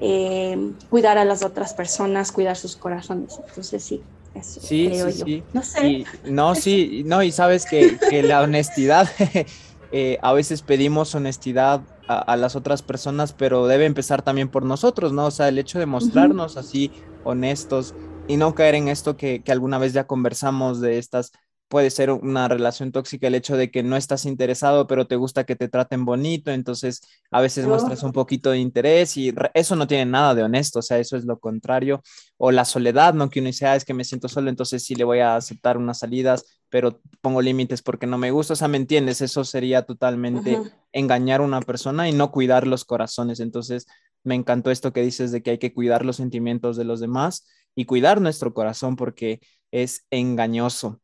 eh, 0.00 0.72
cuidar 0.90 1.18
a 1.18 1.24
las 1.24 1.44
otras 1.44 1.74
personas, 1.74 2.32
cuidar 2.32 2.56
sus 2.56 2.76
corazones. 2.76 3.40
Entonces 3.48 3.82
sí. 3.82 4.02
Eso 4.34 4.60
sí, 4.60 4.88
creo 4.88 5.10
sí, 5.12 5.18
yo. 5.18 5.26
sí. 5.26 5.42
No 5.52 5.62
sé. 5.62 6.04
no, 6.24 6.54
sí, 6.56 7.02
no, 7.06 7.22
y 7.22 7.30
sabes 7.30 7.66
que, 7.66 7.98
que 8.10 8.24
la 8.24 8.42
honestidad, 8.42 9.08
eh, 9.92 10.18
a 10.22 10.32
veces 10.32 10.62
pedimos 10.62 11.14
honestidad 11.14 11.82
a, 12.08 12.36
las 12.36 12.56
otras 12.56 12.82
personas, 12.82 13.32
pero 13.32 13.66
debe 13.68 13.86
empezar 13.86 14.22
también 14.22 14.48
por 14.48 14.64
nosotros, 14.64 15.12
¿no? 15.12 15.26
O 15.26 15.30
sea, 15.30 15.48
el 15.48 15.58
hecho 15.58 15.78
de 15.78 15.86
mostrarnos 15.86 16.56
así 16.56 16.90
honestos 17.22 17.94
y 18.26 18.36
no 18.36 18.54
caer 18.54 18.74
en 18.74 18.88
esto 18.88 19.16
que, 19.16 19.42
que 19.42 19.52
alguna 19.52 19.78
vez 19.78 19.92
ya 19.92 20.06
conversamos 20.06 20.80
de 20.80 20.98
estas 20.98 21.32
puede 21.68 21.90
ser 21.90 22.10
una 22.10 22.48
relación 22.48 22.92
tóxica 22.92 23.26
el 23.26 23.34
hecho 23.34 23.56
de 23.56 23.70
que 23.70 23.82
no 23.82 23.96
estás 23.96 24.26
interesado, 24.26 24.86
pero 24.86 25.06
te 25.06 25.16
gusta 25.16 25.44
que 25.44 25.56
te 25.56 25.68
traten 25.68 26.04
bonito, 26.04 26.50
entonces 26.50 27.00
a 27.30 27.40
veces 27.40 27.66
muestras 27.66 28.02
un 28.02 28.12
poquito 28.12 28.50
de 28.50 28.58
interés 28.58 29.16
y 29.16 29.34
eso 29.54 29.76
no 29.76 29.86
tiene 29.86 30.06
nada 30.06 30.34
de 30.34 30.42
honesto, 30.42 30.80
o 30.80 30.82
sea, 30.82 30.98
eso 30.98 31.16
es 31.16 31.24
lo 31.24 31.38
contrario. 31.38 32.02
O 32.36 32.52
la 32.52 32.64
soledad, 32.64 33.14
¿no? 33.14 33.30
Que 33.30 33.40
uno 33.40 33.48
dice, 33.48 33.66
ah, 33.66 33.76
es 33.76 33.84
que 33.84 33.94
me 33.94 34.04
siento 34.04 34.28
solo, 34.28 34.50
entonces 34.50 34.84
sí 34.84 34.94
le 34.94 35.04
voy 35.04 35.20
a 35.20 35.36
aceptar 35.36 35.76
unas 35.76 35.98
salidas, 35.98 36.44
pero 36.68 37.00
pongo 37.20 37.42
límites 37.42 37.82
porque 37.82 38.06
no 38.06 38.18
me 38.18 38.30
gusta, 38.30 38.52
o 38.54 38.56
sea, 38.56 38.68
¿me 38.68 38.76
entiendes? 38.76 39.20
Eso 39.20 39.44
sería 39.44 39.82
totalmente 39.82 40.60
engañar 40.92 41.40
a 41.40 41.44
una 41.44 41.60
persona 41.60 42.08
y 42.08 42.12
no 42.12 42.30
cuidar 42.30 42.66
los 42.66 42.84
corazones. 42.84 43.40
Entonces, 43.40 43.86
me 44.24 44.34
encantó 44.34 44.70
esto 44.70 44.92
que 44.92 45.02
dices 45.02 45.32
de 45.32 45.42
que 45.42 45.52
hay 45.52 45.58
que 45.58 45.72
cuidar 45.72 46.04
los 46.04 46.16
sentimientos 46.16 46.76
de 46.76 46.84
los 46.84 47.00
demás 47.00 47.46
y 47.74 47.84
cuidar 47.84 48.20
nuestro 48.20 48.54
corazón 48.54 48.96
porque 48.96 49.40
es 49.70 50.06
engañoso. 50.10 51.00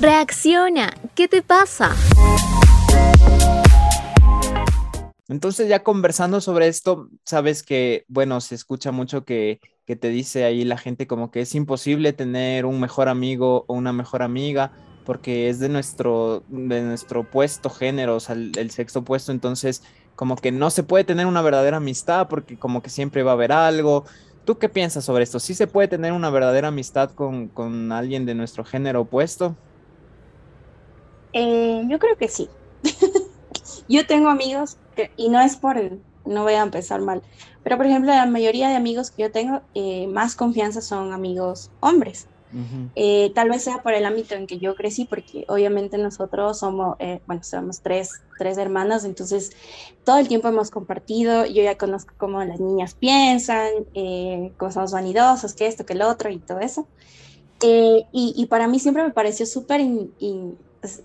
Reacciona, 0.00 0.94
¿qué 1.16 1.26
te 1.26 1.42
pasa? 1.42 1.90
Entonces 5.26 5.68
ya 5.68 5.82
conversando 5.82 6.40
sobre 6.40 6.68
esto, 6.68 7.08
sabes 7.24 7.64
que, 7.64 8.04
bueno, 8.06 8.40
se 8.40 8.54
escucha 8.54 8.92
mucho 8.92 9.24
que, 9.24 9.60
que, 9.86 9.96
te 9.96 10.08
dice 10.08 10.44
ahí 10.44 10.64
la 10.64 10.78
gente 10.78 11.08
como 11.08 11.32
que 11.32 11.40
es 11.40 11.52
imposible 11.56 12.12
tener 12.12 12.64
un 12.64 12.78
mejor 12.78 13.08
amigo 13.08 13.64
o 13.66 13.74
una 13.74 13.92
mejor 13.92 14.22
amiga 14.22 14.70
porque 15.04 15.48
es 15.48 15.58
de 15.58 15.68
nuestro, 15.68 16.44
de 16.48 16.82
nuestro 16.82 17.24
puesto 17.28 17.68
género, 17.68 18.14
o 18.14 18.20
sea, 18.20 18.36
el, 18.36 18.70
sexto 18.70 19.02
puesto, 19.02 19.32
entonces 19.32 19.82
como 20.14 20.36
que 20.36 20.52
no 20.52 20.70
se 20.70 20.84
puede 20.84 21.02
tener 21.02 21.26
una 21.26 21.42
verdadera 21.42 21.78
amistad 21.78 22.28
porque 22.28 22.56
como 22.56 22.82
que 22.82 22.90
siempre 22.90 23.24
va 23.24 23.32
a 23.32 23.34
haber 23.34 23.50
algo. 23.50 24.04
¿Tú 24.44 24.58
qué 24.58 24.68
piensas 24.68 25.04
sobre 25.04 25.24
esto? 25.24 25.40
¿Sí 25.40 25.54
se 25.54 25.66
puede 25.66 25.88
tener 25.88 26.12
una 26.12 26.30
verdadera 26.30 26.68
amistad 26.68 27.10
con, 27.10 27.48
con 27.48 27.90
alguien 27.90 28.26
de 28.26 28.36
nuestro 28.36 28.64
género 28.64 29.00
opuesto? 29.00 29.56
Eh, 31.32 31.82
yo 31.88 31.98
creo 31.98 32.16
que 32.16 32.28
sí. 32.28 32.48
yo 33.88 34.06
tengo 34.06 34.28
amigos 34.28 34.76
que, 34.94 35.10
y 35.16 35.28
no 35.28 35.40
es 35.40 35.56
por, 35.56 35.76
no 36.24 36.42
voy 36.42 36.54
a 36.54 36.62
empezar 36.62 37.00
mal, 37.00 37.22
pero 37.62 37.76
por 37.76 37.86
ejemplo 37.86 38.12
la 38.12 38.26
mayoría 38.26 38.68
de 38.68 38.76
amigos 38.76 39.10
que 39.10 39.22
yo 39.22 39.32
tengo, 39.32 39.62
eh, 39.74 40.06
más 40.06 40.36
confianza 40.36 40.80
son 40.80 41.12
amigos 41.12 41.70
hombres. 41.80 42.26
Eh, 42.94 43.30
tal 43.34 43.50
vez 43.50 43.62
sea 43.62 43.82
por 43.82 43.92
el 43.92 44.06
ámbito 44.06 44.34
en 44.34 44.46
que 44.46 44.58
yo 44.58 44.74
crecí, 44.74 45.04
porque 45.04 45.44
obviamente 45.48 45.98
nosotros 45.98 46.58
somos, 46.58 46.96
bueno, 47.26 47.42
somos 47.42 47.82
tres, 47.82 48.22
tres 48.38 48.56
hermanas, 48.56 49.04
entonces 49.04 49.50
todo 50.02 50.16
el 50.16 50.28
tiempo 50.28 50.48
hemos 50.48 50.70
compartido, 50.70 51.44
yo 51.44 51.62
ya 51.62 51.76
conozco 51.76 52.14
cómo 52.16 52.42
las 52.42 52.58
niñas 52.58 52.94
piensan, 52.94 53.68
cómo 54.56 54.72
somos 54.72 54.92
vanidosas, 54.92 55.52
que 55.52 55.66
esto, 55.66 55.84
que 55.84 55.92
el 55.92 56.00
otro 56.00 56.30
y 56.30 56.38
todo 56.38 56.60
eso. 56.60 56.88
Y, 57.60 58.06
y, 58.12 58.46
para 58.46 58.66
mí 58.66 58.78
siempre 58.78 59.02
me 59.02 59.10
pareció 59.10 59.44
súper 59.44 59.82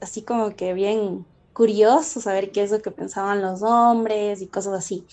así 0.01 0.21
como 0.21 0.55
que 0.55 0.73
bien 0.73 1.25
curioso 1.53 2.19
saber 2.19 2.51
qué 2.51 2.63
es 2.63 2.71
lo 2.71 2.81
que 2.81 2.91
pensaban 2.91 3.41
los 3.41 3.61
hombres 3.61 4.41
y 4.41 4.47
cosas 4.47 4.73
así. 4.73 5.05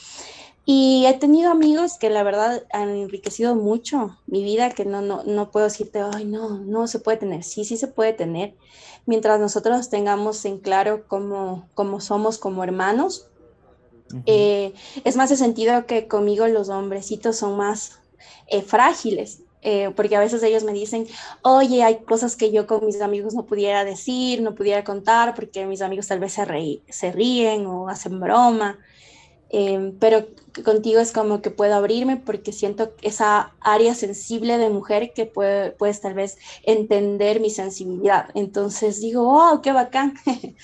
Y 0.65 1.07
he 1.07 1.15
tenido 1.15 1.51
amigos 1.51 1.97
que 1.99 2.11
la 2.11 2.23
verdad 2.23 2.63
han 2.73 2.91
enriquecido 2.91 3.55
mucho 3.55 4.19
mi 4.27 4.45
vida, 4.45 4.71
que 4.71 4.85
no, 4.85 5.01
no, 5.01 5.25
no 5.25 5.51
puedo 5.51 5.67
decirte, 5.67 6.01
ay, 6.01 6.25
no, 6.25 6.59
no 6.61 6.87
se 6.87 7.01
puede 7.01 7.17
tener. 7.17 7.43
Sí, 7.43 7.65
sí 7.65 7.77
se 7.77 7.89
puede 7.89 8.13
tener. 8.13 8.55
Mientras 9.07 9.41
nosotros 9.41 9.89
tengamos 9.89 10.45
en 10.45 10.59
claro 10.59 11.07
cómo, 11.09 11.69
cómo 11.75 12.01
somos 12.01 12.39
como 12.39 12.63
hermanos. 12.63 13.27
Eh, 14.27 14.75
es 15.05 15.17
más 15.17 15.31
de 15.31 15.37
sentido 15.37 15.87
que 15.87 16.09
conmigo 16.09 16.47
los 16.49 16.69
hombrecitos 16.69 17.37
son 17.37 17.57
más 17.57 18.01
eh, 18.47 18.63
frágiles. 18.63 19.43
Eh, 19.63 19.91
porque 19.95 20.17
a 20.17 20.21
veces 20.21 20.43
ellos 20.43 20.65
me 20.65 20.73
dicen, 20.73 21.07
oye, 21.43 21.83
hay 21.83 21.99
cosas 22.05 22.37
que 22.37 22.51
yo 22.51 22.67
con 22.67 22.87
mis 22.87 23.01
amigos 23.01 23.35
no 23.35 23.45
pudiera 23.45 23.85
decir, 23.85 24.41
no 24.43 24.55
pudiera 24.55 24.85
contar, 24.85 25.35
porque 25.35 25.67
mis 25.67 25.83
amigos 25.83 26.07
tal 26.07 26.21
vez 26.21 26.33
se, 26.33 26.83
se 26.89 27.13
ríen 27.13 27.67
o 27.67 27.89
hacen 27.89 28.21
broma, 28.21 28.79
eh, 29.51 29.93
pero 29.99 30.29
contigo 30.65 31.01
es 31.01 31.13
como 31.13 31.43
que 31.43 31.51
puedo 31.51 31.75
abrirme 31.75 32.17
porque 32.17 32.53
siento 32.53 32.95
esa 33.03 33.57
área 33.61 33.95
sensible 33.95 34.59
de 34.59 34.71
mujer 34.71 35.13
que 35.13 35.27
puede, 35.27 35.73
puedes 35.73 36.01
tal 36.01 36.15
vez 36.15 36.39
entender 36.63 37.41
mi 37.41 37.51
sensibilidad. 37.51 38.29
Entonces 38.35 39.01
digo, 39.01 39.25
oh, 39.29 39.61
qué 39.61 39.73
bacán. 39.73 40.15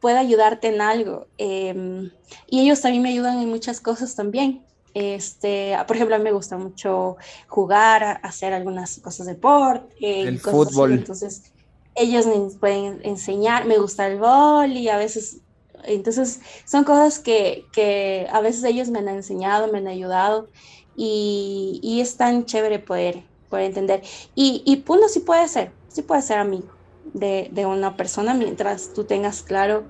puedo 0.00 0.18
ayudarte 0.18 0.68
en 0.68 0.80
algo. 0.80 1.28
Em, 1.38 2.10
y 2.46 2.60
ellos 2.60 2.80
también 2.80 3.02
me 3.02 3.10
ayudan 3.10 3.40
en 3.40 3.48
muchas 3.48 3.80
cosas 3.80 4.14
también. 4.14 4.67
Este, 4.94 5.76
por 5.86 5.96
ejemplo, 5.96 6.16
a 6.16 6.18
mí 6.18 6.24
me 6.24 6.32
gusta 6.32 6.56
mucho 6.56 7.16
jugar, 7.46 8.20
hacer 8.22 8.52
algunas 8.52 8.98
cosas 9.00 9.26
de 9.26 9.34
deporte. 9.34 9.94
Eh, 10.00 10.22
el 10.22 10.40
fútbol. 10.40 10.92
Entonces, 10.92 11.52
ellos 11.94 12.26
me 12.26 12.38
pueden 12.58 13.00
enseñar, 13.02 13.66
me 13.66 13.78
gusta 13.78 14.06
el 14.06 14.18
bol 14.18 14.72
y 14.72 14.88
a 14.88 14.96
veces, 14.96 15.38
entonces, 15.84 16.40
son 16.64 16.84
cosas 16.84 17.18
que, 17.18 17.64
que 17.72 18.26
a 18.30 18.40
veces 18.40 18.64
ellos 18.64 18.88
me 18.88 19.00
han 19.00 19.08
enseñado, 19.08 19.70
me 19.70 19.78
han 19.78 19.88
ayudado 19.88 20.48
y, 20.96 21.80
y 21.82 22.00
es 22.00 22.16
tan 22.16 22.44
chévere 22.44 22.78
poder, 22.78 23.24
poder 23.48 23.66
entender. 23.66 24.02
Y, 24.34 24.62
y 24.64 24.84
uno 24.88 25.08
sí 25.08 25.20
puede 25.20 25.48
ser, 25.48 25.72
sí 25.88 26.02
puede 26.02 26.22
ser 26.22 26.38
amigo 26.38 26.68
de, 27.12 27.48
de 27.52 27.66
una 27.66 27.96
persona 27.96 28.34
mientras 28.34 28.92
tú 28.92 29.04
tengas 29.04 29.42
claro 29.42 29.84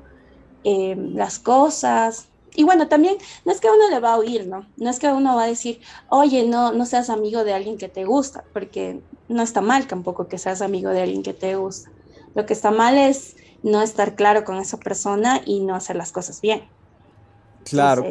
eh, 0.64 0.97
las 0.97 1.38
cosas, 1.38 2.28
y 2.55 2.64
bueno, 2.64 2.88
también 2.88 3.17
no 3.45 3.52
es 3.52 3.61
que 3.61 3.69
uno 3.69 3.88
le 3.90 4.00
va 4.00 4.14
a 4.14 4.19
oír, 4.19 4.47
¿no? 4.47 4.67
No 4.76 4.90
es 4.90 4.99
que 4.99 5.09
uno 5.09 5.37
va 5.37 5.45
a 5.45 5.47
decir, 5.47 5.81
oye, 6.09 6.45
no, 6.47 6.73
no 6.73 6.87
seas 6.87 7.11
amigo 7.11 7.45
de 7.45 7.52
alguien 7.52 7.78
que 7.78 7.88
te 7.88 8.05
gusta, 8.05 8.45
porque 8.52 9.00
no 9.28 9.43
está 9.43 9.61
mal 9.61 9.87
tampoco 9.87 10.28
que 10.28 10.38
seas 10.38 10.62
amigo 10.62 10.90
de 10.90 11.02
alguien 11.02 11.23
que 11.23 11.35
te 11.35 11.57
gusta. 11.57 11.90
Lo 12.35 12.47
que 12.47 12.52
está 12.52 12.71
mal 12.71 12.97
es 12.99 13.37
no 13.62 13.83
estar 13.83 14.14
claro 14.14 14.45
con 14.45 14.57
esa 14.57 14.78
persona 14.78 15.40
y 15.45 15.61
no 15.61 15.75
hacer 15.75 15.97
las 15.97 16.12
cosas 16.12 16.40
bien. 16.40 16.62
Claro. 17.64 18.05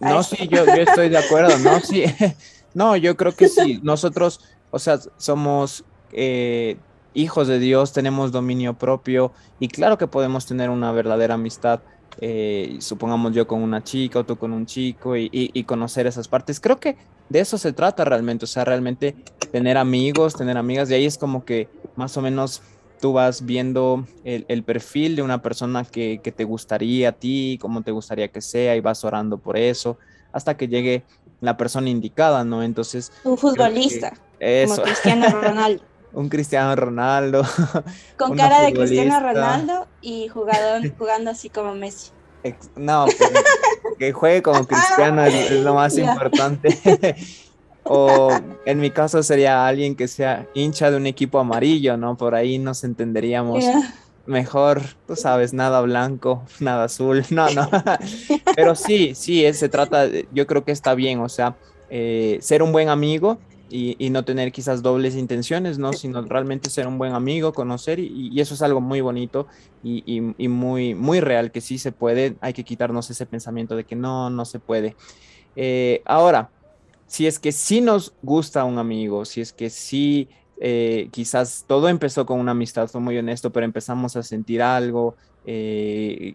no, 0.00 0.22
sí, 0.22 0.48
yo, 0.48 0.66
yo, 0.66 0.82
estoy 0.82 1.08
de 1.08 1.18
acuerdo, 1.18 1.56
¿no? 1.58 1.80
Sí, 1.80 2.04
no, 2.74 2.96
yo 2.96 3.16
creo 3.16 3.34
que 3.34 3.48
sí. 3.48 3.80
Nosotros, 3.82 4.40
o 4.70 4.78
sea, 4.78 4.98
somos 5.16 5.84
eh, 6.12 6.76
hijos 7.14 7.48
de 7.48 7.58
Dios, 7.58 7.92
tenemos 7.92 8.32
dominio 8.32 8.74
propio 8.74 9.32
y 9.58 9.68
claro 9.68 9.98
que 9.98 10.06
podemos 10.06 10.46
tener 10.46 10.70
una 10.70 10.92
verdadera 10.92 11.34
amistad 11.34 11.80
eh, 12.20 12.76
supongamos 12.80 13.32
yo 13.32 13.46
con 13.46 13.62
una 13.62 13.82
chica 13.82 14.18
o 14.18 14.24
tú 14.24 14.36
con 14.36 14.52
un 14.52 14.66
chico 14.66 15.16
y, 15.16 15.64
conocer 15.66 16.06
esas 16.06 16.28
partes. 16.28 16.60
Creo 16.60 16.78
que 16.78 16.96
de 17.28 17.40
eso 17.40 17.56
se 17.56 17.72
trata 17.72 18.04
realmente, 18.04 18.44
o 18.44 18.48
sea, 18.48 18.64
realmente 18.64 19.14
tener 19.52 19.78
amigos, 19.78 20.34
tener 20.34 20.56
amigas, 20.56 20.90
y 20.90 20.94
ahí 20.94 21.06
es 21.06 21.16
como 21.16 21.44
que 21.44 21.68
más 21.96 22.16
o 22.16 22.22
menos 22.22 22.62
tú 23.00 23.12
vas 23.14 23.46
viendo 23.46 24.06
el, 24.24 24.62
perfil 24.64 25.16
de 25.16 25.22
una 25.22 25.40
persona 25.40 25.84
que, 25.84 26.20
te 26.36 26.44
gustaría 26.44 27.10
a 27.10 27.12
ti, 27.12 27.58
cómo 27.60 27.82
te 27.82 27.90
gustaría 27.90 28.28
que 28.28 28.40
sea, 28.40 28.76
y 28.76 28.80
vas 28.80 29.04
orando 29.04 29.38
por 29.38 29.56
eso, 29.56 29.96
hasta 30.32 30.56
que 30.56 30.68
llegue 30.68 31.04
la 31.40 31.56
persona 31.56 31.88
indicada, 31.88 32.44
¿no? 32.44 32.62
Entonces... 32.62 33.12
Un 33.24 33.38
futbolista. 33.38 34.12
Como 34.38 34.82
Cristiano 34.82 35.28
Ronaldo. 35.40 35.89
Un 36.12 36.28
Cristiano 36.28 36.74
Ronaldo. 36.76 37.42
Con 38.16 38.36
cara 38.36 38.62
de 38.62 38.72
Cristiano 38.72 39.20
Ronaldo 39.20 39.86
y 40.00 40.28
jugador, 40.28 40.82
jugando 40.98 41.30
así 41.30 41.48
como 41.48 41.74
Messi. 41.74 42.10
No, 42.74 43.04
pues, 43.04 43.30
que 43.98 44.12
juegue 44.12 44.42
como 44.42 44.66
Cristiano 44.68 45.24
es, 45.24 45.50
lo 45.50 45.74
más 45.74 45.98
importante. 45.98 46.78
o 47.84 48.30
en 48.64 48.80
mi 48.80 48.90
caso 48.90 49.22
sería 49.22 49.66
alguien 49.66 49.94
que 49.94 50.08
sea 50.08 50.46
hincha 50.54 50.90
de 50.90 50.96
un 50.96 51.06
equipo 51.06 51.38
amarillo, 51.38 51.96
¿no? 51.98 52.16
Por 52.16 52.34
ahí 52.34 52.58
nos 52.58 52.82
entenderíamos 52.84 53.62
mejor, 54.26 54.80
tú 55.06 55.16
sabes, 55.16 55.52
nada 55.52 55.80
blanco, 55.82 56.42
nada 56.60 56.84
azul, 56.84 57.24
no, 57.30 57.50
no. 57.50 57.68
Pero 58.54 58.74
sí, 58.74 59.14
sí, 59.14 59.52
se 59.52 59.68
trata, 59.68 60.06
yo 60.32 60.46
creo 60.46 60.64
que 60.64 60.72
está 60.72 60.94
bien, 60.94 61.20
o 61.20 61.28
sea, 61.28 61.56
eh, 61.90 62.38
ser 62.40 62.62
un 62.62 62.72
buen 62.72 62.88
amigo 62.88 63.38
y, 63.70 64.10
no 64.10 64.24
tener 64.24 64.52
quizás 64.52 64.82
dobles 64.82 65.16
intenciones, 65.16 65.78
¿no? 65.78 65.92
Sino 65.92 66.22
realmente 66.22 66.70
ser 66.70 66.86
un 66.86 66.98
buen 66.98 67.14
amigo, 67.14 67.52
conocer 67.52 67.98
y, 67.98 68.40
eso 68.40 68.54
es 68.54 68.62
algo 68.62 68.80
muy 68.80 69.00
bonito 69.00 69.46
y, 69.82 70.20
muy, 70.48 70.94
muy 70.94 71.20
real, 71.20 71.52
que 71.52 71.60
sí 71.60 71.78
se 71.78 71.92
puede, 71.92 72.36
hay 72.40 72.52
que 72.52 72.64
quitarnos 72.64 73.10
ese 73.10 73.26
pensamiento 73.26 73.76
de 73.76 73.84
que 73.84 73.96
no, 73.96 74.30
no 74.30 74.44
se 74.44 74.58
puede. 74.58 74.96
Eh, 75.56 76.02
ahora, 76.04 76.50
si 77.06 77.26
es 77.26 77.38
que 77.38 77.52
sí 77.52 77.80
nos 77.80 78.12
gusta 78.22 78.64
un 78.64 78.78
amigo, 78.78 79.24
si 79.24 79.40
es 79.40 79.52
que 79.52 79.70
sí, 79.70 80.28
eh, 80.60 81.08
quizás 81.10 81.64
todo 81.66 81.88
empezó 81.88 82.26
con 82.26 82.38
una 82.38 82.52
amistad, 82.52 82.88
fue 82.88 83.00
muy 83.00 83.16
honesto, 83.18 83.50
pero 83.50 83.64
empezamos 83.64 84.16
a 84.16 84.22
sentir 84.22 84.62
algo, 84.62 85.16
eh, 85.46 86.34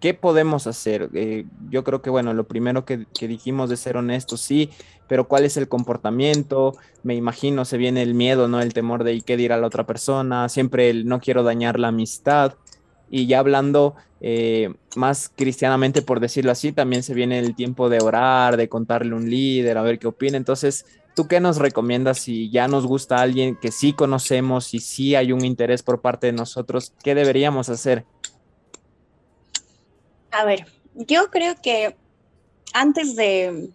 ¿qué 0.00 0.14
podemos 0.14 0.66
hacer? 0.66 1.10
Eh, 1.14 1.44
yo 1.70 1.84
creo 1.84 2.02
que, 2.02 2.10
bueno, 2.10 2.34
lo 2.34 2.44
primero 2.44 2.84
que, 2.84 3.06
dijimos 3.20 3.70
de 3.70 3.76
ser 3.76 3.96
honestos, 3.96 4.40
sí, 4.40 4.70
pero 5.06 5.28
¿cuál 5.28 5.44
es 5.44 5.56
el 5.56 5.68
comportamiento? 5.68 6.74
Me 7.02 7.14
imagino, 7.14 7.64
se 7.64 7.76
viene 7.76 8.02
el 8.02 8.14
miedo, 8.14 8.48
¿no? 8.48 8.60
El 8.60 8.72
temor 8.72 9.04
de 9.04 9.20
qué 9.20 9.36
dirá 9.36 9.58
la 9.58 9.66
otra 9.66 9.86
persona, 9.86 10.48
siempre 10.48 10.90
el 10.90 11.06
no 11.06 11.20
quiero 11.20 11.42
dañar 11.42 11.78
la 11.78 11.88
amistad. 11.88 12.54
Y 13.10 13.26
ya 13.26 13.40
hablando 13.40 13.96
eh, 14.20 14.72
más 14.96 15.30
cristianamente, 15.34 16.02
por 16.02 16.20
decirlo 16.20 16.52
así, 16.52 16.72
también 16.72 17.02
se 17.02 17.14
viene 17.14 17.38
el 17.38 17.54
tiempo 17.54 17.88
de 17.88 17.98
orar, 18.00 18.56
de 18.56 18.68
contarle 18.68 19.12
a 19.12 19.16
un 19.16 19.28
líder, 19.28 19.76
a 19.76 19.82
ver 19.82 19.98
qué 19.98 20.06
opina. 20.06 20.36
Entonces, 20.36 20.86
¿tú 21.14 21.26
qué 21.28 21.40
nos 21.40 21.58
recomiendas 21.58 22.20
si 22.20 22.50
ya 22.50 22.68
nos 22.68 22.86
gusta 22.86 23.20
alguien 23.20 23.56
que 23.56 23.72
sí 23.72 23.92
conocemos 23.92 24.72
y 24.74 24.80
sí 24.80 25.14
hay 25.14 25.32
un 25.32 25.44
interés 25.44 25.82
por 25.82 26.00
parte 26.00 26.28
de 26.28 26.32
nosotros? 26.32 26.92
¿Qué 27.02 27.14
deberíamos 27.14 27.68
hacer? 27.68 28.06
A 30.30 30.44
ver, 30.44 30.66
yo 30.94 31.30
creo 31.30 31.54
que 31.60 31.96
antes 32.72 33.16
de, 33.16 33.70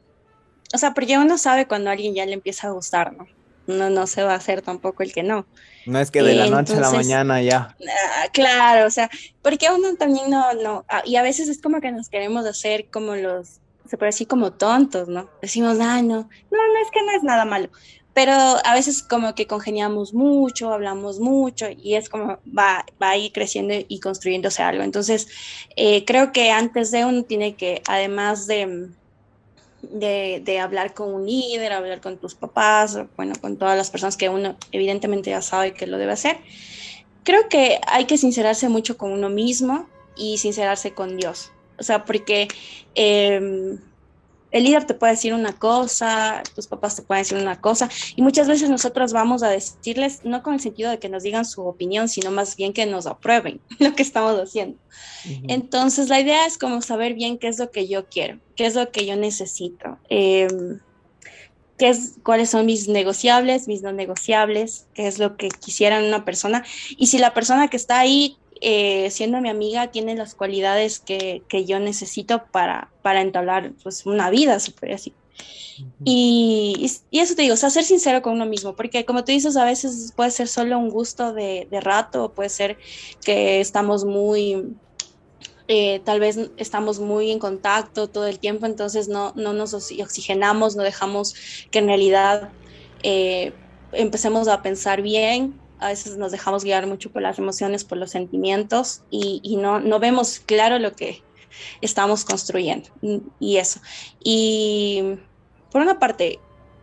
o 0.73 0.77
sea, 0.77 0.93
porque 0.93 1.17
uno 1.17 1.37
sabe 1.37 1.67
cuando 1.67 1.89
a 1.89 1.93
alguien 1.93 2.15
ya 2.15 2.25
le 2.25 2.33
empieza 2.33 2.67
a 2.67 2.71
gustar, 2.71 3.13
¿no? 3.13 3.27
No, 3.67 3.89
no 3.89 4.05
se 4.05 4.23
va 4.23 4.33
a 4.33 4.37
hacer 4.37 4.61
tampoco 4.61 5.01
el 5.01 5.11
que 5.11 5.23
no. 5.23 5.47
No 5.87 5.99
es 5.99 6.11
que 6.11 6.21
de 6.21 6.35
la 6.35 6.47
noche 6.47 6.75
a 6.75 6.81
la 6.81 6.91
mañana 6.91 7.41
ya. 7.41 7.75
Ah, 7.81 8.27
claro, 8.31 8.87
o 8.87 8.91
sea, 8.91 9.09
porque 9.41 9.67
uno 9.71 9.95
también 9.95 10.29
no, 10.29 10.53
no, 10.53 10.85
ah, 10.87 11.01
y 11.05 11.15
a 11.15 11.23
veces 11.23 11.49
es 11.49 11.61
como 11.61 11.81
que 11.81 11.91
nos 11.91 12.09
queremos 12.09 12.45
hacer 12.45 12.87
como 12.91 13.15
los, 13.15 13.59
se 13.89 13.97
puede 13.97 14.11
decir 14.11 14.27
como 14.27 14.53
tontos, 14.53 15.07
¿no? 15.07 15.29
Decimos, 15.41 15.77
ah, 15.79 16.01
no, 16.01 16.15
no, 16.15 16.23
no 16.51 16.81
es 16.83 16.91
que 16.91 17.01
no 17.03 17.11
es 17.11 17.23
nada 17.23 17.45
malo 17.45 17.69
pero 18.15 18.31
a 18.31 18.73
veces 18.73 19.03
como 19.03 19.35
que 19.35 19.45
congeniamos 19.45 20.13
mucho, 20.13 20.71
hablamos 20.71 21.19
mucho 21.19 21.67
y 21.69 21.95
es 21.95 22.07
como 22.07 22.39
va, 22.57 22.85
va 22.99 23.09
a 23.09 23.17
ir 23.17 23.33
creciendo 23.33 23.73
y 23.89 23.99
construyéndose 23.99 24.63
algo. 24.63 24.83
Entonces, 24.83 25.27
eh, 25.75 26.05
creo 26.05 26.31
que 26.31 26.49
antes 26.49 26.91
de 26.91 27.03
uno 27.03 27.23
tiene 27.23 27.55
que, 27.55 27.81
además 27.85 28.47
de, 28.47 28.87
de, 29.81 30.59
hablar 30.61 30.93
con 30.93 31.13
un 31.13 31.25
líder, 31.25 31.73
hablar 31.73 31.99
con 31.99 32.17
tus 32.17 32.35
papás, 32.35 32.97
bueno, 33.17 33.33
con 33.41 33.57
todas 33.57 33.75
las 33.75 33.91
personas 33.91 34.15
que 34.15 34.29
uno 34.29 34.55
evidentemente 34.71 35.31
ya 35.31 35.41
sabe 35.41 35.73
que 35.73 35.85
lo 35.85 35.97
debe 35.97 36.13
hacer, 36.13 36.37
creo 37.23 37.49
que 37.49 37.81
hay 37.85 38.05
que 38.05 38.17
sincerarse 38.17 38.69
mucho 38.69 38.97
con 38.97 39.11
uno 39.11 39.27
mismo 39.27 39.89
y 40.15 40.37
sincerarse 40.37 40.93
con 40.93 41.17
Dios. 41.17 41.51
O 41.77 41.83
sea, 41.83 42.05
porque... 42.05 42.47
Eh, 42.95 43.77
el 44.55 44.63
líder 44.63 44.85
te 44.85 44.93
puede 44.93 45.11
decir 45.11 45.33
una 45.33 45.51
cosa, 45.51 46.41
tus 46.55 46.65
papás 46.65 46.95
te 46.95 47.01
pueden 47.01 47.23
decir 47.23 47.37
una 47.37 47.59
cosa, 47.59 47.89
y 48.15 48.21
muchas 48.21 48.47
veces 48.47 48.69
nosotros 48.69 49.11
vamos 49.11 49.43
a 49.43 49.49
decirles, 49.49 50.21
no 50.23 50.43
con 50.43 50.53
el 50.53 50.61
sentido 50.61 50.89
de 50.89 50.97
que 50.97 51.09
nos 51.09 51.23
digan 51.23 51.43
su 51.43 51.63
opinión, 51.67 52.07
sino 52.07 52.31
más 52.31 52.55
bien 52.55 52.71
que 52.71 52.85
nos 52.85 53.05
aprueben 53.05 53.59
lo 53.79 53.93
que 53.95 54.01
estamos 54.01 54.39
haciendo. 54.39 54.77
Entonces, 55.49 56.07
la 56.07 56.21
idea 56.21 56.45
es 56.45 56.57
como 56.57 56.81
saber 56.81 57.15
bien 57.15 57.37
qué 57.37 57.49
es 57.49 57.59
lo 57.59 57.69
que 57.69 57.89
yo 57.89 58.05
quiero, 58.05 58.39
qué 58.55 58.65
es 58.65 58.75
lo 58.75 58.89
que 58.91 59.05
yo 59.05 59.17
necesito. 59.17 59.97
Em, 60.07 60.79
qué 61.77 61.89
es, 61.89 62.13
cuáles 62.23 62.49
son 62.51 62.65
mis 62.65 62.87
negociables, 62.87 63.67
mis 63.67 63.81
no 63.81 63.91
negociables, 63.91 64.87
qué 64.93 65.07
es 65.07 65.19
lo 65.19 65.35
que 65.35 65.49
quisiera 65.49 65.99
una 65.99 66.23
persona. 66.23 66.63
Y 66.97 67.07
si 67.07 67.17
la 67.17 67.33
persona 67.33 67.67
que 67.67 67.75
está 67.75 67.99
ahí 67.99 68.37
eh, 68.67 69.11
siendo 69.11 69.39
mi 69.41 69.49
amiga, 69.49 69.91
tiene 69.91 70.15
las 70.15 70.33
cualidades 70.33 70.97
que, 70.97 71.43
que 71.47 71.65
yo 71.65 71.79
necesito 71.79 72.45
para, 72.51 72.89
para 73.03 73.21
entablar 73.21 73.73
pues, 73.83 74.07
una 74.07 74.31
vida, 74.31 74.57
puede 74.79 74.93
decir. 74.93 75.13
y, 76.03 76.91
y, 77.11 77.19
eso 77.19 77.35
te 77.35 77.43
digo, 77.43 77.53
o 77.53 77.57
sea, 77.57 77.69
ser 77.69 77.83
sincero 77.83 78.23
con 78.23 78.33
uno 78.33 78.47
mismo, 78.47 78.75
porque 78.75 79.05
como 79.05 79.23
tú 79.23 79.31
dices, 79.31 79.55
a 79.55 79.65
veces 79.65 80.13
puede 80.15 80.31
ser 80.31 80.47
solo 80.47 80.79
un 80.79 80.89
gusto 80.89 81.31
de, 81.31 81.67
de 81.69 81.79
rato, 81.79 82.33
puede 82.33 82.49
ser 82.49 82.79
que 83.23 83.61
estamos 83.61 84.03
muy, 84.03 84.73
eh, 85.67 86.01
tal 86.03 86.19
vez 86.19 86.39
estamos 86.57 86.99
muy 86.99 87.29
en 87.29 87.37
contacto 87.37 88.07
todo 88.07 88.25
el 88.25 88.39
tiempo, 88.39 88.65
entonces 88.65 89.07
no, 89.07 89.31
no 89.35 89.53
nos 89.53 89.75
oxigenamos, 89.75 90.75
no 90.75 90.81
dejamos 90.81 91.35
que 91.69 91.77
en 91.77 91.85
realidad 91.85 92.49
eh, 93.03 93.53
empecemos 93.91 94.47
a 94.47 94.63
pensar 94.63 95.03
bien 95.03 95.53
a 95.79 95.89
veces 95.89 96.17
nos 96.17 96.31
dejamos 96.31 96.63
guiar 96.63 96.87
mucho 96.87 97.11
por 97.11 97.21
las 97.21 97.39
emociones, 97.39 97.83
por 97.83 97.97
los 97.97 98.11
sentimientos 98.11 99.03
y, 99.09 99.57
no, 99.57 99.79
no 99.79 99.99
vemos 99.99 100.39
claro 100.39 100.79
lo 100.79 100.93
que 100.93 101.23
estamos 101.81 102.25
construyendo 102.25 102.89
y 103.39 103.57
eso. 103.57 103.79
Y 104.23 105.17
por 105.71 105.81
una 105.81 105.99
parte, 105.99 106.39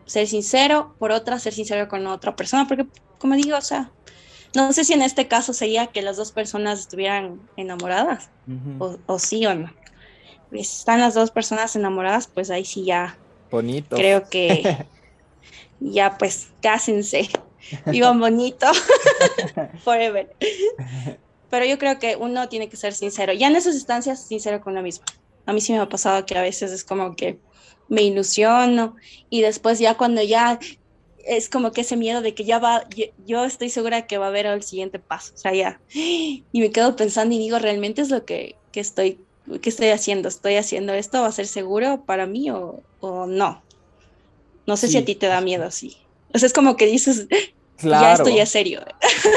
ser 0.07 0.27
sincero, 0.27 0.95
por 0.99 1.13
otra, 1.13 1.39
ser 1.39 1.53
sincero 1.53 1.89
con 1.89 2.07
otra 2.07 2.37
persona, 2.37 2.67
porque 2.67 2.87
como 3.19 3.35
digo, 3.35 3.57
o 3.57 3.63
sea, 3.63 3.91
no 4.55 4.73
sé 4.73 4.85
si 4.85 4.93
en 4.93 5.03
este 5.03 5.29
caso 5.29 5.53
sería 5.53 5.87
que 5.87 6.03
las 6.03 6.17
dos 6.17 6.33
personas 6.33 6.81
estuvieran 6.81 7.41
enamoradas, 7.57 8.31
o, 8.79 9.19
sí 9.19 9.47
o 9.47 9.55
no. 9.55 9.73
Si 10.51 10.59
están 10.59 11.01
las 11.01 11.15
dos 11.15 11.31
personas 11.31 11.75
enamoradas, 11.77 12.27
pues 12.27 12.51
ahí 12.51 12.65
sí 12.65 12.85
ya. 12.85 13.17
Bonito. 13.51 13.97
Creo 13.97 14.29
que 14.29 14.87
ya 15.81 16.19
pues 16.19 16.49
cásense. 16.61 17.31
Vivan 17.87 18.21
bonito. 18.21 18.67
Forever. 19.85 20.35
Pero 21.51 21.65
yo 21.67 21.79
creo 21.79 21.99
que 21.99 22.17
uno 22.17 22.49
tiene 22.49 22.69
que 22.69 22.77
ser 22.77 22.95
sincero. 22.95 23.33
Ya 23.33 23.49
en 23.49 23.57
esas 23.57 23.75
instancias, 23.75 24.27
sincero 24.27 24.61
con 24.61 24.73
uno 24.73 24.83
mismo. 24.83 25.05
A 25.47 25.53
mí 25.53 25.61
sí 25.61 25.73
me 25.73 25.79
ha 25.79 25.89
pasado 25.89 26.25
que 26.25 26.37
a 26.37 26.43
veces 26.43 26.73
es 26.73 26.85
como 26.85 27.17
que 27.17 27.39
me 27.89 28.03
ilusiono 28.03 28.97
y 29.29 29.43
después 29.43 29.79
ya 29.79 29.97
cuando 29.97 30.23
ya 30.23 30.59
es 31.25 31.49
como 31.49 31.73
que 31.73 31.83
ese 31.83 31.97
miedo 31.97 32.21
de 32.21 32.35
que 32.35 32.45
ya 32.45 32.59
va, 32.59 32.85
yo, 33.27 33.45
estoy 33.45 33.69
segura 33.69 34.07
que 34.07 34.19
va 34.19 34.27
a 34.27 34.29
haber 34.29 34.47
el 34.47 34.63
siguiente 34.63 34.99
paso, 34.99 35.35
o 35.35 35.39
sea, 35.39 35.53
ya. 35.55 35.81
Y 35.93 36.45
me 36.53 36.71
quedo 36.71 36.97
pensando 36.97 37.35
y 37.35 37.39
digo, 37.39 37.59
¿realmente 37.59 38.03
es 38.03 38.11
lo 38.11 38.25
que, 38.25 38.57
que 38.73 38.81
estoy, 38.81 39.21
que 39.61 39.69
estoy 39.69 39.89
haciendo? 39.89 40.29
¿Estoy 40.29 40.57
haciendo 40.57 40.93
esto? 40.95 41.21
¿Va 41.21 41.29
a 41.29 41.33
ser 41.33 41.47
seguro 41.47 42.05
para 42.05 42.27
mí 42.27 42.51
o, 42.51 42.83
o 43.01 43.27
no? 43.27 43.63
No 44.67 44.77
sé 44.77 44.89
si 44.89 44.97
a 44.97 45.05
ti 45.05 45.15
te 45.15 45.27
da 45.27 45.41
miedo 45.41 45.65
así. 45.65 45.97
O 46.35 46.39
sea, 46.39 46.47
es 46.47 46.53
como 46.53 46.77
que 46.77 46.87
dices, 46.87 47.27
claro, 47.77 48.03
ya 48.03 48.13
estoy 48.15 48.41
a 48.41 48.47
serio. 48.47 48.81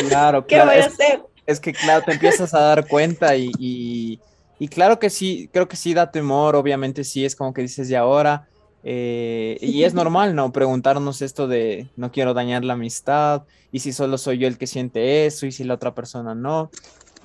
Claro, 0.07 0.45
¿Qué 0.47 0.59
voy 0.63 0.75
a 0.75 0.85
hacer? 0.85 1.21
Es 1.45 1.59
que, 1.59 1.73
claro, 1.73 2.03
te 2.03 2.13
empiezas 2.13 2.53
a 2.53 2.59
dar 2.59 2.87
cuenta 2.87 3.35
y, 3.35 4.19
y, 4.59 4.67
claro 4.67 4.97
que 4.99 5.09
sí, 5.09 5.49
creo 5.53 5.67
que 5.67 5.75
sí 5.75 5.93
da 5.93 6.11
temor, 6.11 6.55
obviamente 6.55 7.03
sí, 7.03 7.23
es 7.23 7.35
como 7.35 7.53
que 7.53 7.61
dices, 7.61 7.89
¿y 7.89 7.95
ahora? 7.95 8.47
Eh, 8.83 9.57
y 9.61 9.83
es 9.83 9.93
normal, 9.93 10.35
¿no? 10.35 10.51
Preguntarnos 10.51 11.21
esto 11.21 11.47
de 11.47 11.87
no 11.95 12.11
quiero 12.11 12.33
dañar 12.33 12.63
la 12.63 12.73
amistad, 12.73 13.43
y 13.71 13.79
si 13.79 13.93
solo 13.93 14.17
soy 14.17 14.39
yo 14.39 14.47
el 14.47 14.57
que 14.57 14.67
siente 14.67 15.25
eso, 15.27 15.45
y 15.45 15.51
si 15.51 15.63
la 15.63 15.75
otra 15.75 15.93
persona 15.93 16.33
no. 16.33 16.71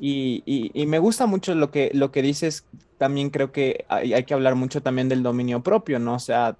Y, 0.02 0.42
y 0.46 0.86
me 0.86 0.98
gusta 0.98 1.26
mucho 1.26 1.54
lo 1.54 1.70
que, 1.70 1.90
lo 1.92 2.10
que 2.10 2.22
dices, 2.22 2.64
también 3.00 3.30
creo 3.30 3.50
que 3.50 3.86
hay, 3.88 4.12
hay, 4.12 4.24
que 4.24 4.34
hablar 4.34 4.54
mucho 4.54 4.82
también 4.82 5.08
del 5.08 5.22
dominio 5.22 5.62
propio, 5.62 5.98
¿no? 5.98 6.14
O 6.14 6.18
sea, 6.18 6.54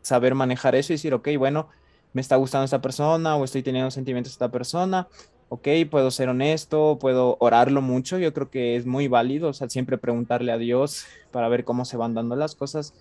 saber 0.00 0.34
manejar 0.34 0.74
eso 0.74 0.92
y 0.92 0.96
decir, 0.96 1.12
ok, 1.12 1.28
bueno, 1.36 1.68
me 2.12 2.20
está 2.20 2.36
gustando 2.36 2.64
esta 2.64 2.80
persona 2.80 3.36
o 3.36 3.44
estoy 3.44 3.62
teniendo 3.62 3.90
sentimientos 3.90 4.32
de 4.32 4.34
esta 4.34 4.50
persona, 4.50 5.08
ok, 5.48 5.68
puedo 5.90 6.10
ser 6.10 6.28
honesto, 6.28 6.98
puedo 7.00 7.36
orarlo 7.40 7.82
mucho, 7.82 8.18
yo 8.18 8.32
creo 8.32 8.50
que 8.50 8.76
es 8.76 8.86
muy 8.86 9.08
válido, 9.08 9.50
o 9.50 9.52
sea, 9.52 9.68
siempre 9.68 9.98
preguntarle 9.98 10.52
a 10.52 10.58
Dios 10.58 11.04
para 11.30 11.48
ver 11.48 11.64
cómo 11.64 11.84
se 11.84 11.96
van 11.96 12.14
dando 12.14 12.36
las 12.36 12.54
cosas 12.54 12.94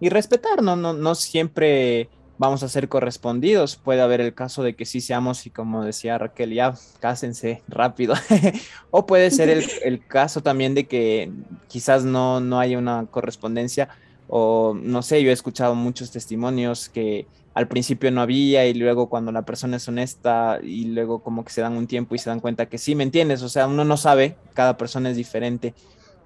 y 0.00 0.08
respetar, 0.08 0.62
no, 0.62 0.76
no, 0.76 0.92
no 0.92 1.14
siempre 1.14 2.08
vamos 2.38 2.62
a 2.62 2.68
ser 2.68 2.88
correspondidos. 2.88 3.76
Puede 3.76 4.00
haber 4.00 4.20
el 4.20 4.34
caso 4.34 4.62
de 4.62 4.74
que 4.74 4.84
sí 4.84 5.00
seamos, 5.00 5.46
y 5.46 5.50
como 5.50 5.84
decía 5.84 6.18
Raquel, 6.18 6.52
ya 6.52 6.74
cásense 7.00 7.62
rápido. 7.68 8.14
o 8.90 9.06
puede 9.06 9.30
ser 9.30 9.48
el, 9.84 10.06
caso 10.06 10.42
también 10.42 10.74
de 10.74 10.86
que 10.86 11.30
quizás 11.68 12.04
no, 12.04 12.40
no 12.40 12.58
haya 12.60 12.78
una 12.78 13.06
correspondencia. 13.10 13.88
O 14.28 14.74
no 14.74 15.02
sé, 15.02 15.22
yo 15.22 15.30
he 15.30 15.32
escuchado 15.32 15.74
muchos 15.74 16.10
testimonios 16.10 16.88
que 16.88 17.26
al 17.54 17.68
principio 17.68 18.10
no 18.10 18.20
había 18.20 18.66
y 18.66 18.74
luego 18.74 19.08
cuando 19.08 19.30
la 19.30 19.42
persona 19.42 19.76
es 19.76 19.86
honesta 19.86 20.58
y 20.62 20.86
luego 20.86 21.22
como 21.22 21.44
que 21.44 21.52
se 21.52 21.60
dan 21.60 21.76
un 21.76 21.86
tiempo 21.86 22.14
y 22.14 22.18
se 22.18 22.28
dan 22.30 22.40
cuenta 22.40 22.66
que 22.66 22.78
sí, 22.78 22.94
¿me 22.94 23.04
entiendes? 23.04 23.42
O 23.42 23.48
sea, 23.48 23.68
uno 23.68 23.84
no 23.84 23.96
sabe, 23.96 24.36
cada 24.54 24.76
persona 24.76 25.10
es 25.10 25.16
diferente. 25.16 25.74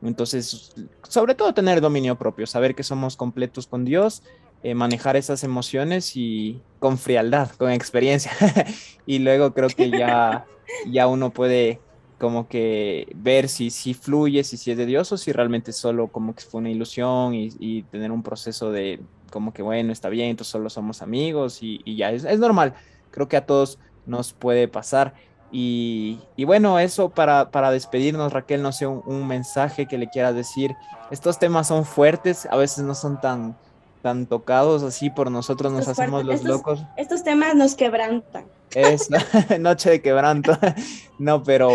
Entonces, 0.03 0.75
sobre 1.03 1.35
todo 1.35 1.53
tener 1.53 1.81
dominio 1.81 2.17
propio, 2.17 2.47
saber 2.47 2.75
que 2.75 2.83
somos 2.83 3.17
completos 3.17 3.67
con 3.67 3.85
Dios, 3.85 4.23
eh, 4.63 4.75
manejar 4.75 5.17
esas 5.17 5.45
emociones 5.45 6.17
y 6.17 6.63
con 6.79 6.99
frialdad, 6.99 7.51
con 7.51 7.71
experiencia. 7.71 8.33
y 9.07 9.19
luego 9.19 9.53
creo 9.53 9.69
que 9.69 9.91
ya, 9.91 10.47
ya 10.87 11.09
uno 11.09 11.31
puede 11.31 11.81
como 12.19 12.49
que 12.49 13.11
ver 13.15 13.49
si, 13.49 13.71
si 13.71 13.95
fluye, 13.95 14.43
si, 14.45 14.57
si 14.57 14.73
es 14.73 14.77
de 14.77 14.87
Dios 14.87 15.11
o 15.13 15.17
si 15.17 15.33
realmente 15.33 15.73
solo 15.73 16.09
como 16.09 16.35
que 16.35 16.43
fue 16.43 16.61
una 16.61 16.71
ilusión 16.71 17.35
y, 17.35 17.83
tener 17.85 18.11
un 18.11 18.23
proceso 18.23 18.71
de 18.71 19.01
como 19.31 19.53
que 19.53 19.63
bueno, 19.63 19.93
está 19.93 20.09
bien, 20.09 20.31
entonces 20.31 20.51
solo 20.51 20.71
somos 20.71 21.03
amigos 21.03 21.59
y, 21.63 21.97
ya, 21.97 22.11
es, 22.11 22.25
es, 22.25 22.39
normal. 22.39 22.75
Creo 23.11 23.29
que 23.29 23.37
a 23.37 23.47
todos 23.47 23.79
nos 24.07 24.33
puede 24.33 24.69
pasar. 24.69 25.15
Y, 25.51 26.19
bueno, 26.45 26.79
eso 26.79 27.09
para, 27.09 27.51
para, 27.51 27.71
despedirnos, 27.71 28.33
Raquel, 28.33 28.63
no 28.63 28.73
sé, 28.73 28.87
un, 28.87 29.27
mensaje 29.27 29.87
que 29.87 29.97
le 29.97 30.09
quieras 30.09 30.35
decir. 30.35 30.75
Estos 31.11 31.39
temas 31.39 31.69
son 31.69 31.85
fuertes, 31.85 32.47
a 32.51 32.57
veces 32.57 32.85
no 32.85 32.95
son 32.95 33.21
tan, 33.21 33.57
tan 34.03 34.27
tocados 34.27 34.83
así 34.83 35.09
por 35.09 35.31
nosotros, 35.31 35.73
nos 35.73 35.89
hacemos 35.89 36.25
los 36.25 36.45
locos. 36.45 36.83
Estos 36.97 37.25
temas 37.25 37.55
nos 37.55 37.75
quebrantan. 37.75 38.45
Es 38.75 39.09
noche 39.61 39.91
de 39.91 40.03
quebranto, 40.03 40.59
no, 41.19 41.43
pero, 41.43 41.71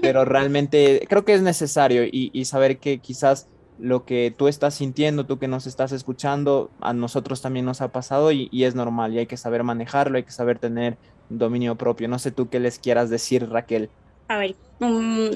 pero 0.00 0.24
realmente 0.24 1.04
creo 1.08 1.24
que 1.24 1.34
es 1.34 1.42
necesario 1.42 2.04
y, 2.04 2.44
saber 2.44 2.78
que 2.78 2.98
quizás 2.98 3.48
lo 3.78 4.04
que 4.04 4.34
tú 4.36 4.48
estás 4.48 4.74
sintiendo, 4.74 5.26
tú 5.26 5.38
que 5.38 5.48
nos 5.48 5.66
estás 5.66 5.92
escuchando, 5.92 6.70
a 6.80 6.92
nosotros 6.92 7.40
también 7.42 7.64
nos 7.64 7.80
ha 7.80 7.88
pasado 7.88 8.32
y, 8.32 8.48
es 8.52 8.74
normal 8.74 9.14
y 9.14 9.18
hay 9.18 9.26
que 9.26 9.36
saber 9.36 9.62
manejarlo, 9.64 10.16
hay 10.16 10.24
que 10.24 10.32
saber 10.32 10.58
tener 10.58 10.96
dominio 11.28 11.76
propio. 11.76 12.08
No 12.08 12.18
sé 12.18 12.30
tú 12.30 12.48
qué 12.48 12.60
les 12.60 12.78
quieras 12.78 13.10
decir, 13.10 13.48
Raquel. 13.48 13.90
A 14.28 14.38
ver, 14.38 14.54
mm, 14.80 15.30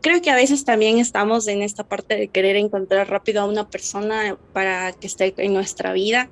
creo 0.00 0.22
que 0.22 0.30
a 0.30 0.36
veces 0.36 0.64
también 0.64 0.98
estamos 0.98 1.46
en 1.48 1.62
esta 1.62 1.84
parte 1.84 2.16
de 2.16 2.28
querer 2.28 2.56
encontrar 2.56 3.08
rápido 3.10 3.42
a 3.42 3.44
una 3.44 3.68
persona 3.68 4.36
para 4.52 4.92
que 4.92 5.06
esté 5.06 5.34
en 5.36 5.52
nuestra 5.52 5.92
vida 5.92 6.30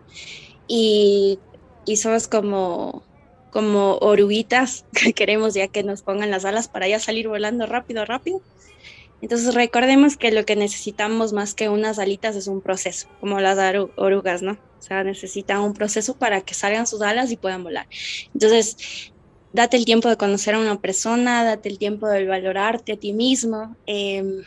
y, 0.67 1.39
y 1.85 1.97
somos 1.97 2.29
como 2.29 3.03
como 3.55 3.99
oruguitas 3.99 4.85
que 4.93 5.15
queremos 5.15 5.55
ya 5.55 5.69
que 5.69 5.85
nos 5.85 6.03
pongan 6.03 6.31
las 6.31 6.45
alas 6.45 6.69
para 6.69 6.89
ya 6.89 6.99
salir 6.99 7.29
volando 7.29 7.65
rápido, 7.67 8.05
rápido. 8.05 8.43
Entonces 9.23 9.55
recordemos 9.55 10.19
que 10.19 10.33
lo 10.33 10.45
que 10.45 10.57
necesitamos 10.57 11.33
más 11.33 11.55
que 11.55 11.71
unas 11.71 11.99
alitas 11.99 12.37
es 12.37 12.49
un 12.49 12.61
proceso, 12.61 13.09
como 13.21 13.41
las 13.41 13.57
orugas, 13.97 14.43
¿no? 14.43 14.59
O 14.79 14.83
sea, 14.83 15.03
necesitan 15.03 15.61
un 15.61 15.73
proceso 15.73 16.15
para 16.15 16.43
que 16.43 16.53
salgan 16.53 16.87
sus 16.87 17.01
alas 17.01 17.31
y 17.31 17.37
puedan 17.37 17.63
volar. 17.63 17.87
Entonces, 18.35 19.13
date 19.55 19.79
el 19.79 19.87
tiempo 19.87 20.11
de 20.11 20.19
conocer 20.19 20.57
a 20.57 20.59
una 20.59 20.79
persona, 20.79 21.43
date 21.45 21.71
el 21.71 21.79
tiempo 21.79 22.07
de 22.09 22.27
valorarte 22.27 22.93
a 22.93 22.97
ti 22.97 23.15
mismo, 23.15 23.77
eh, 23.87 24.43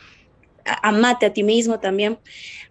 amate 0.82 1.26
a 1.26 1.32
ti 1.32 1.42
mismo 1.42 1.80
también, 1.80 2.18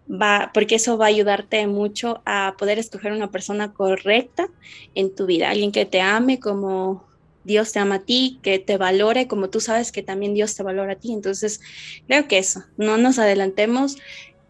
va, 0.10 0.52
porque 0.54 0.76
eso 0.76 0.98
va 0.98 1.06
a 1.06 1.10
ayudarte 1.10 1.66
mucho 1.68 2.22
a 2.26 2.56
poder 2.58 2.80
escoger 2.80 3.12
una 3.12 3.32
persona 3.32 3.74
correcta 3.74 4.48
en 4.96 5.14
tu 5.14 5.26
vida, 5.26 5.50
alguien 5.50 5.72
que 5.72 5.86
te 5.86 6.02
ame 6.02 6.40
como 6.40 7.06
Dios 7.44 7.72
te 7.72 7.80
ama 7.80 7.96
a 7.96 8.00
ti, 8.00 8.40
que 8.44 8.60
te 8.60 8.78
valore 8.78 9.28
como 9.28 9.50
tú 9.50 9.62
sabes 9.62 9.92
que 9.92 10.04
también 10.04 10.34
Dios 10.34 10.54
te 10.56 10.64
valora 10.64 10.94
a 10.94 10.96
ti. 10.98 11.14
Entonces, 11.14 11.62
creo 12.06 12.28
que 12.28 12.38
eso, 12.38 12.64
no 12.76 12.98
nos 12.98 13.20
adelantemos, 13.20 13.96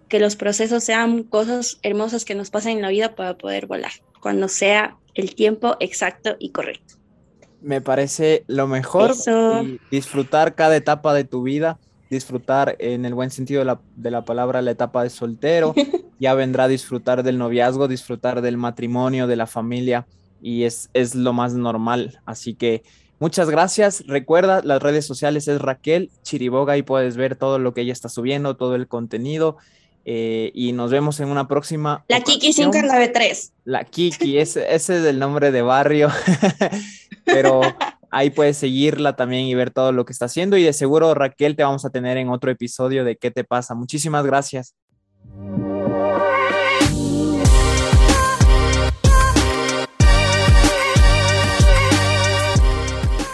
que 0.09 0.19
los 0.19 0.35
procesos 0.35 0.83
sean 0.83 1.23
cosas 1.23 1.79
hermosas 1.83 2.25
que 2.25 2.33
nos 2.33 2.49
pasen 2.49 2.77
en 2.77 2.81
la 2.81 2.89
vida 2.89 3.15
para 3.15 3.37
poder 3.37 3.67
volar, 3.67 3.91
cuando 4.19 4.47
sea 4.47 4.97
el 5.13 5.35
tiempo 5.35 5.77
exacto 5.79 6.37
y 6.39 6.49
correcto. 6.49 6.95
Me 7.61 7.81
parece 7.81 8.43
lo 8.47 8.67
mejor 8.67 9.13
disfrutar 9.91 10.55
cada 10.55 10.75
etapa 10.75 11.13
de 11.13 11.23
tu 11.23 11.43
vida, 11.43 11.79
disfrutar 12.09 12.75
en 12.79 13.05
el 13.05 13.13
buen 13.13 13.31
sentido 13.31 13.59
de 13.59 13.65
la, 13.65 13.79
de 13.95 14.11
la 14.11 14.23
palabra 14.25 14.61
la 14.61 14.71
etapa 14.71 15.03
de 15.03 15.09
soltero, 15.09 15.73
ya 16.19 16.33
vendrá 16.33 16.67
disfrutar 16.67 17.23
del 17.23 17.37
noviazgo, 17.37 17.87
disfrutar 17.87 18.41
del 18.41 18.57
matrimonio, 18.57 19.27
de 19.27 19.35
la 19.35 19.47
familia 19.47 20.05
y 20.41 20.63
es, 20.63 20.89
es 20.93 21.15
lo 21.15 21.33
más 21.33 21.53
normal. 21.53 22.19
Así 22.25 22.53
que 22.53 22.83
muchas 23.19 23.49
gracias. 23.49 24.03
Recuerda, 24.07 24.61
las 24.63 24.81
redes 24.81 25.05
sociales 25.05 25.47
es 25.47 25.61
Raquel 25.61 26.11
Chiriboga 26.23 26.77
y 26.77 26.83
puedes 26.83 27.17
ver 27.17 27.35
todo 27.35 27.59
lo 27.59 27.73
que 27.73 27.81
ella 27.81 27.93
está 27.93 28.09
subiendo, 28.09 28.55
todo 28.55 28.75
el 28.75 28.87
contenido. 28.87 29.57
Eh, 30.09 30.51
y 30.53 30.71
nos 30.71 30.89
vemos 30.89 31.19
en 31.19 31.27
una 31.27 31.49
próxima. 31.49 32.05
La 32.07 32.21
Kiki 32.21 32.53
593. 32.53 33.53
La 33.65 33.83
Kiki, 33.83 34.37
ese, 34.37 34.73
ese 34.73 34.99
es 34.99 35.05
el 35.05 35.19
nombre 35.19 35.51
de 35.51 35.61
barrio. 35.61 36.09
Pero 37.25 37.59
ahí 38.17 38.31
puedes 38.31 38.57
seguirla 38.57 39.15
también 39.15 39.45
y 39.45 39.53
ver 39.53 39.71
todo 39.71 39.91
lo 39.91 40.05
que 40.05 40.11
está 40.11 40.25
haciendo. 40.25 40.57
Y 40.57 40.63
de 40.63 40.73
seguro, 40.73 41.13
Raquel, 41.13 41.55
te 41.55 41.63
vamos 41.63 41.85
a 41.85 41.91
tener 41.91 42.17
en 42.17 42.29
otro 42.29 42.49
episodio 42.49 43.05
de 43.05 43.15
¿Qué 43.15 43.31
te 43.31 43.43
pasa? 43.43 43.75
Muchísimas 43.75 44.25
gracias. 44.25 44.75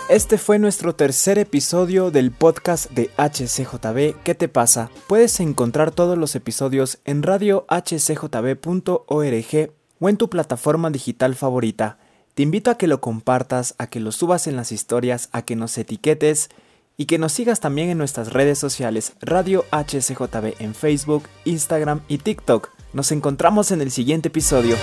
Este 0.09 0.37
fue 0.37 0.59
nuestro 0.59 0.93
tercer 0.93 1.39
episodio 1.39 2.11
del 2.11 2.31
podcast 2.31 2.91
de 2.91 3.09
HCJB 3.17 4.21
¿Qué 4.23 4.35
te 4.35 4.47
pasa? 4.47 4.91
Puedes 5.07 5.39
encontrar 5.39 5.89
todos 5.89 6.19
los 6.19 6.35
episodios 6.35 6.99
en 7.05 7.23
radiohcjb.org 7.23 9.71
o 9.99 10.09
en 10.09 10.17
tu 10.17 10.29
plataforma 10.29 10.91
digital 10.91 11.33
favorita. 11.33 11.97
Te 12.33 12.41
invito 12.41 12.71
a 12.71 12.77
que 12.79 12.87
lo 12.87 12.99
compartas, 12.99 13.75
a 13.77 13.87
que 13.87 13.99
lo 13.99 14.11
subas 14.11 14.47
en 14.47 14.55
las 14.55 14.71
historias, 14.71 15.29
a 15.33 15.43
que 15.43 15.55
nos 15.55 15.77
etiquetes 15.77 16.49
y 16.97 17.05
que 17.05 17.19
nos 17.19 17.31
sigas 17.31 17.59
también 17.59 17.89
en 17.89 17.99
nuestras 17.99 18.33
redes 18.33 18.57
sociales 18.57 19.13
Radio 19.21 19.65
HCJB 19.71 20.55
en 20.59 20.73
Facebook, 20.73 21.25
Instagram 21.45 22.01
y 22.07 22.17
TikTok. 22.17 22.69
Nos 22.91 23.11
encontramos 23.11 23.71
en 23.71 23.81
el 23.81 23.91
siguiente 23.91 24.29
episodio. 24.29 24.77